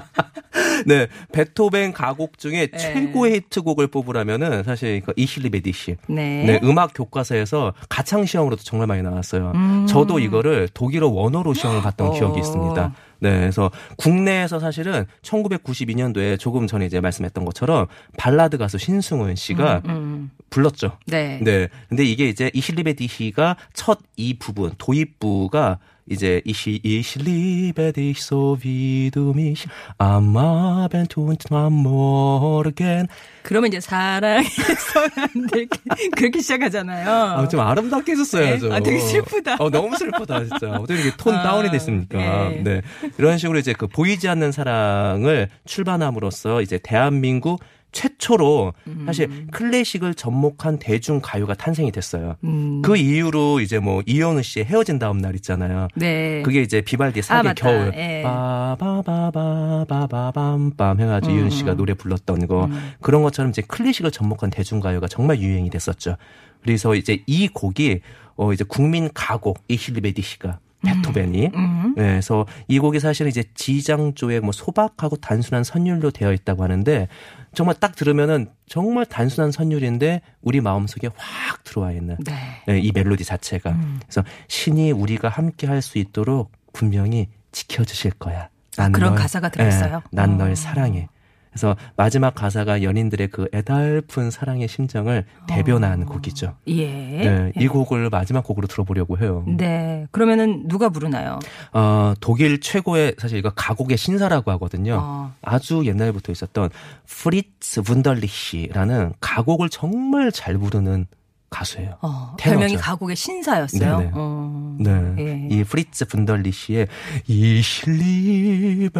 네, 0.86 1.08
베토벤 1.32 1.92
가곡 1.92 2.38
중에 2.38 2.68
네. 2.68 2.78
최고의 2.78 3.34
히트곡을 3.34 3.88
뽑으라면은 3.88 4.62
사실 4.62 5.02
그 5.04 5.12
이실리베디시. 5.14 5.96
네. 6.08 6.44
네, 6.44 6.60
음악 6.64 6.92
교과서에서 6.94 7.74
가창 7.90 8.24
시험으로도 8.24 8.62
정말 8.62 8.86
많이 8.86 9.02
나왔어요. 9.02 9.52
음. 9.54 9.86
저도 9.86 10.18
이거를 10.18 10.68
독일어 10.72 11.08
원어로 11.08 11.52
시험을 11.52 11.82
봤던 11.82 12.08
어. 12.08 12.12
기억이 12.12 12.40
있습니다. 12.40 12.94
네, 13.20 13.40
그래서 13.40 13.70
국내에서 13.96 14.58
사실은 14.60 15.06
1992년도에 15.22 16.38
조금 16.38 16.66
전에 16.66 16.86
이제 16.86 17.00
말씀했던 17.00 17.44
것처럼 17.44 17.86
발라드 18.16 18.58
가수 18.58 18.78
신승훈 18.78 19.34
씨가 19.36 19.82
음. 19.86 20.30
불렀죠. 20.50 20.98
네. 21.06 21.38
네. 21.42 21.68
근데 21.88 22.04
이게 22.04 22.28
이제 22.28 22.50
이실리베디시가 22.54 23.56
첫 23.72 24.00
이 24.20 24.34
부분, 24.34 24.72
도입부가 24.76 25.78
이제 26.10 26.42
이시 26.44 26.80
이실리베디시 26.82 28.20
소비두미시 28.20 29.68
아마벤 29.96 31.06
툰트만 31.06 31.72
모르겐 31.72 33.06
그러면 33.42 33.68
이제 33.68 33.80
사랑해서 33.80 35.00
안 35.16 35.46
돼. 35.46 35.66
그렇게 36.16 36.40
시작하잖아요. 36.40 37.08
아, 37.08 37.48
좀 37.48 37.60
아름답게 37.60 38.12
해줬어야죠. 38.12 38.68
네? 38.68 38.74
아, 38.74 38.80
되게 38.80 38.98
슬프다. 38.98 39.56
어, 39.58 39.70
너무 39.70 39.96
슬프다, 39.96 40.40
진짜. 40.44 40.70
어떻게 40.72 41.00
이렇게 41.00 41.16
톤 41.16 41.34
아, 41.34 41.42
다운이 41.42 41.70
됐습니까? 41.70 42.18
네. 42.18 42.60
네. 42.62 42.82
이런 43.18 43.38
식으로 43.38 43.58
이제 43.58 43.72
그 43.72 43.86
보이지 43.86 44.28
않는 44.28 44.52
사랑을 44.52 45.48
출반함으로써 45.64 46.60
이제 46.60 46.78
대한민국 46.82 47.60
최초로 47.92 48.72
사실 49.06 49.46
클래식을 49.50 50.14
접목한 50.14 50.78
대중 50.78 51.20
가요가 51.22 51.54
탄생이 51.54 51.92
됐어요. 51.92 52.36
음. 52.44 52.82
그 52.82 52.96
이후로 52.96 53.60
이제 53.60 53.78
뭐 53.78 54.02
이현우 54.06 54.42
씨의 54.42 54.66
헤어진 54.66 54.98
다음 54.98 55.18
날 55.18 55.34
있잖아요. 55.36 55.88
네. 55.94 56.42
그게 56.42 56.62
이제 56.62 56.80
비발디의 56.80 57.22
아, 57.22 57.26
사계 57.26 57.48
맞다. 57.48 57.54
겨울 57.54 57.92
예. 57.96 58.22
바바바바바밤밤 58.22 61.00
해가지고 61.00 61.32
음, 61.32 61.38
이현우 61.38 61.50
씨가 61.50 61.74
노래 61.74 61.94
불렀던 61.94 62.46
거 62.46 62.68
그런 63.00 63.22
것처럼 63.22 63.50
이제 63.50 63.62
클래식을 63.62 64.10
접목한 64.10 64.50
대중 64.50 64.80
가요가 64.80 65.08
정말 65.08 65.40
유행이 65.40 65.70
됐었죠. 65.70 66.16
그래서 66.62 66.94
이제 66.94 67.22
이 67.26 67.48
곡이 67.48 68.00
어 68.36 68.52
이제 68.52 68.64
국민 68.66 69.10
가곡 69.12 69.64
이 69.68 69.76
힐리베디 69.78 70.22
씨가 70.22 70.58
베토벤이 70.82 71.50
음. 71.54 71.94
네, 71.96 72.04
그래서 72.04 72.46
이 72.68 72.78
곡이 72.78 73.00
사실은 73.00 73.28
이제 73.28 73.44
지장조의 73.54 74.40
뭐 74.40 74.52
소박하고 74.52 75.16
단순한 75.16 75.64
선율로 75.64 76.10
되어 76.10 76.32
있다고 76.32 76.62
하는데 76.62 77.08
정말 77.54 77.74
딱 77.80 77.96
들으면은 77.96 78.48
정말 78.66 79.04
단순한 79.06 79.50
선율인데 79.52 80.20
우리 80.40 80.60
마음속에 80.60 81.08
확 81.16 81.64
들어와 81.64 81.92
있는 81.92 82.16
네. 82.24 82.62
네, 82.66 82.78
이 82.78 82.92
멜로디 82.92 83.24
자체가 83.24 83.76
그래서 84.02 84.22
신이 84.48 84.92
우리가 84.92 85.28
함께 85.28 85.66
할 85.66 85.82
수 85.82 85.98
있도록 85.98 86.52
분명히 86.72 87.28
지켜주실 87.52 88.12
거야. 88.12 88.48
난 88.76 88.92
아, 88.94 88.96
그런 88.96 89.10
널- 89.14 89.18
가사가 89.22 89.48
들어있어요? 89.48 89.96
네, 89.96 90.02
난널 90.12 90.52
어. 90.52 90.54
사랑해. 90.54 91.08
그래서 91.50 91.76
마지막 91.96 92.34
가사가 92.34 92.82
연인들의 92.82 93.28
그 93.28 93.48
애달픈 93.52 94.30
사랑의 94.30 94.68
심정을 94.68 95.24
대변한 95.48 96.04
곡이죠. 96.06 96.56
예. 96.68 96.86
네, 96.86 97.52
이 97.56 97.66
곡을 97.66 98.08
마지막 98.08 98.44
곡으로 98.44 98.66
들어보려고 98.66 99.18
해요. 99.18 99.44
네. 99.46 100.06
그러면은 100.12 100.68
누가 100.68 100.88
부르나요? 100.88 101.38
어, 101.72 102.14
독일 102.20 102.60
최고의 102.60 103.16
사실 103.18 103.38
이거 103.38 103.50
가곡의 103.50 103.96
신사라고 103.96 104.50
하거든요. 104.52 104.98
어. 105.02 105.32
아주 105.42 105.82
옛날부터 105.84 106.30
있었던 106.32 106.70
프리츠 107.06 107.82
분덜리시라는 107.82 109.14
가곡을 109.20 109.70
정말 109.70 110.30
잘 110.30 110.56
부르는 110.56 111.06
가수예요. 111.50 111.98
어. 112.00 112.36
별명이 112.38 112.76
가곡의 112.76 113.16
신사였어요. 113.16 113.98
네네. 113.98 114.10
어. 114.14 114.76
네. 114.78 115.14
예. 115.18 115.48
이 115.50 115.64
프리츠 115.64 116.06
분덜리시의 116.06 116.86
Ich 117.26 117.60
liebe 117.62 118.35
dich 118.35 118.94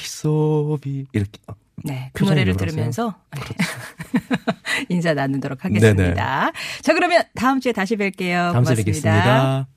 so 0.00 0.42
wie 0.42 1.06
이렇게 1.12 1.40
어, 1.46 1.54
네, 1.84 2.10
그 2.12 2.24
노래를 2.24 2.52
왜 2.52 2.56
그러세요? 2.56 2.66
들으면서 2.76 3.14
인사 4.90 5.14
나누도록 5.14 5.64
하겠습니다. 5.64 6.52
자, 6.82 6.94
그러면 6.94 7.22
다음 7.34 7.60
주에 7.60 7.72
다시 7.72 7.96
뵐게요. 7.96 8.52
다음 8.52 8.64
주에 8.64 8.74
고맙습니다. 8.74 8.76
뵙겠습니다. 8.76 9.68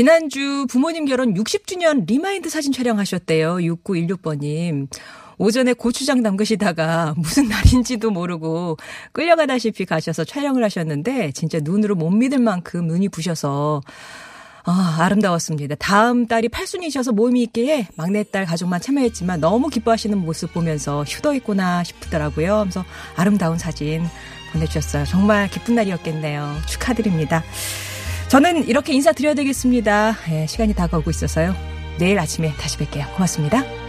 지난주 0.00 0.66
부모님 0.70 1.04
결혼 1.04 1.34
60주년 1.34 2.06
remind 2.06 2.48
사진 2.48 2.72
촬영하셨대요. 2.72 3.56
6916번님. 3.56 4.88
오전에 5.36 5.74
고추장 5.74 6.22
담그시다가 6.22 7.12
무슨 7.18 7.48
날인지도 7.50 8.10
모르고 8.10 8.78
끌려가다시피 9.12 9.84
가셔서 9.84 10.24
촬영을 10.24 10.64
하셨는데 10.64 11.32
진짜 11.32 11.58
눈으로 11.60 11.96
못 11.96 12.08
믿을 12.12 12.38
만큼 12.38 12.86
눈이 12.86 13.10
부셔서 13.10 13.82
아, 14.64 14.96
아름다웠습니다. 15.00 15.74
다음 15.74 16.26
달이 16.26 16.48
팔순이셔서 16.48 17.12
모임이 17.12 17.42
있기에 17.42 17.88
막내딸 17.96 18.46
가족만 18.46 18.80
참여했지만 18.80 19.40
너무 19.40 19.68
기뻐하시는 19.68 20.16
모습 20.16 20.54
보면서 20.54 21.04
효도 21.04 21.34
있구나 21.34 21.84
싶더라고요. 21.84 22.54
하면서 22.54 22.86
아름다운 23.16 23.58
사진 23.58 24.02
보내주셨어요. 24.54 25.04
정말 25.04 25.50
기쁜 25.50 25.74
날이었겠네요. 25.74 26.56
축하드립니다. 26.66 27.44
저는 28.30 28.68
이렇게 28.68 28.92
인사드려야 28.92 29.34
되겠습니다. 29.34 30.16
예, 30.30 30.46
시간이 30.46 30.72
다가오고 30.72 31.10
있어서요. 31.10 31.52
내일 31.98 32.16
아침에 32.20 32.52
다시 32.56 32.78
뵐게요. 32.78 33.12
고맙습니다. 33.14 33.79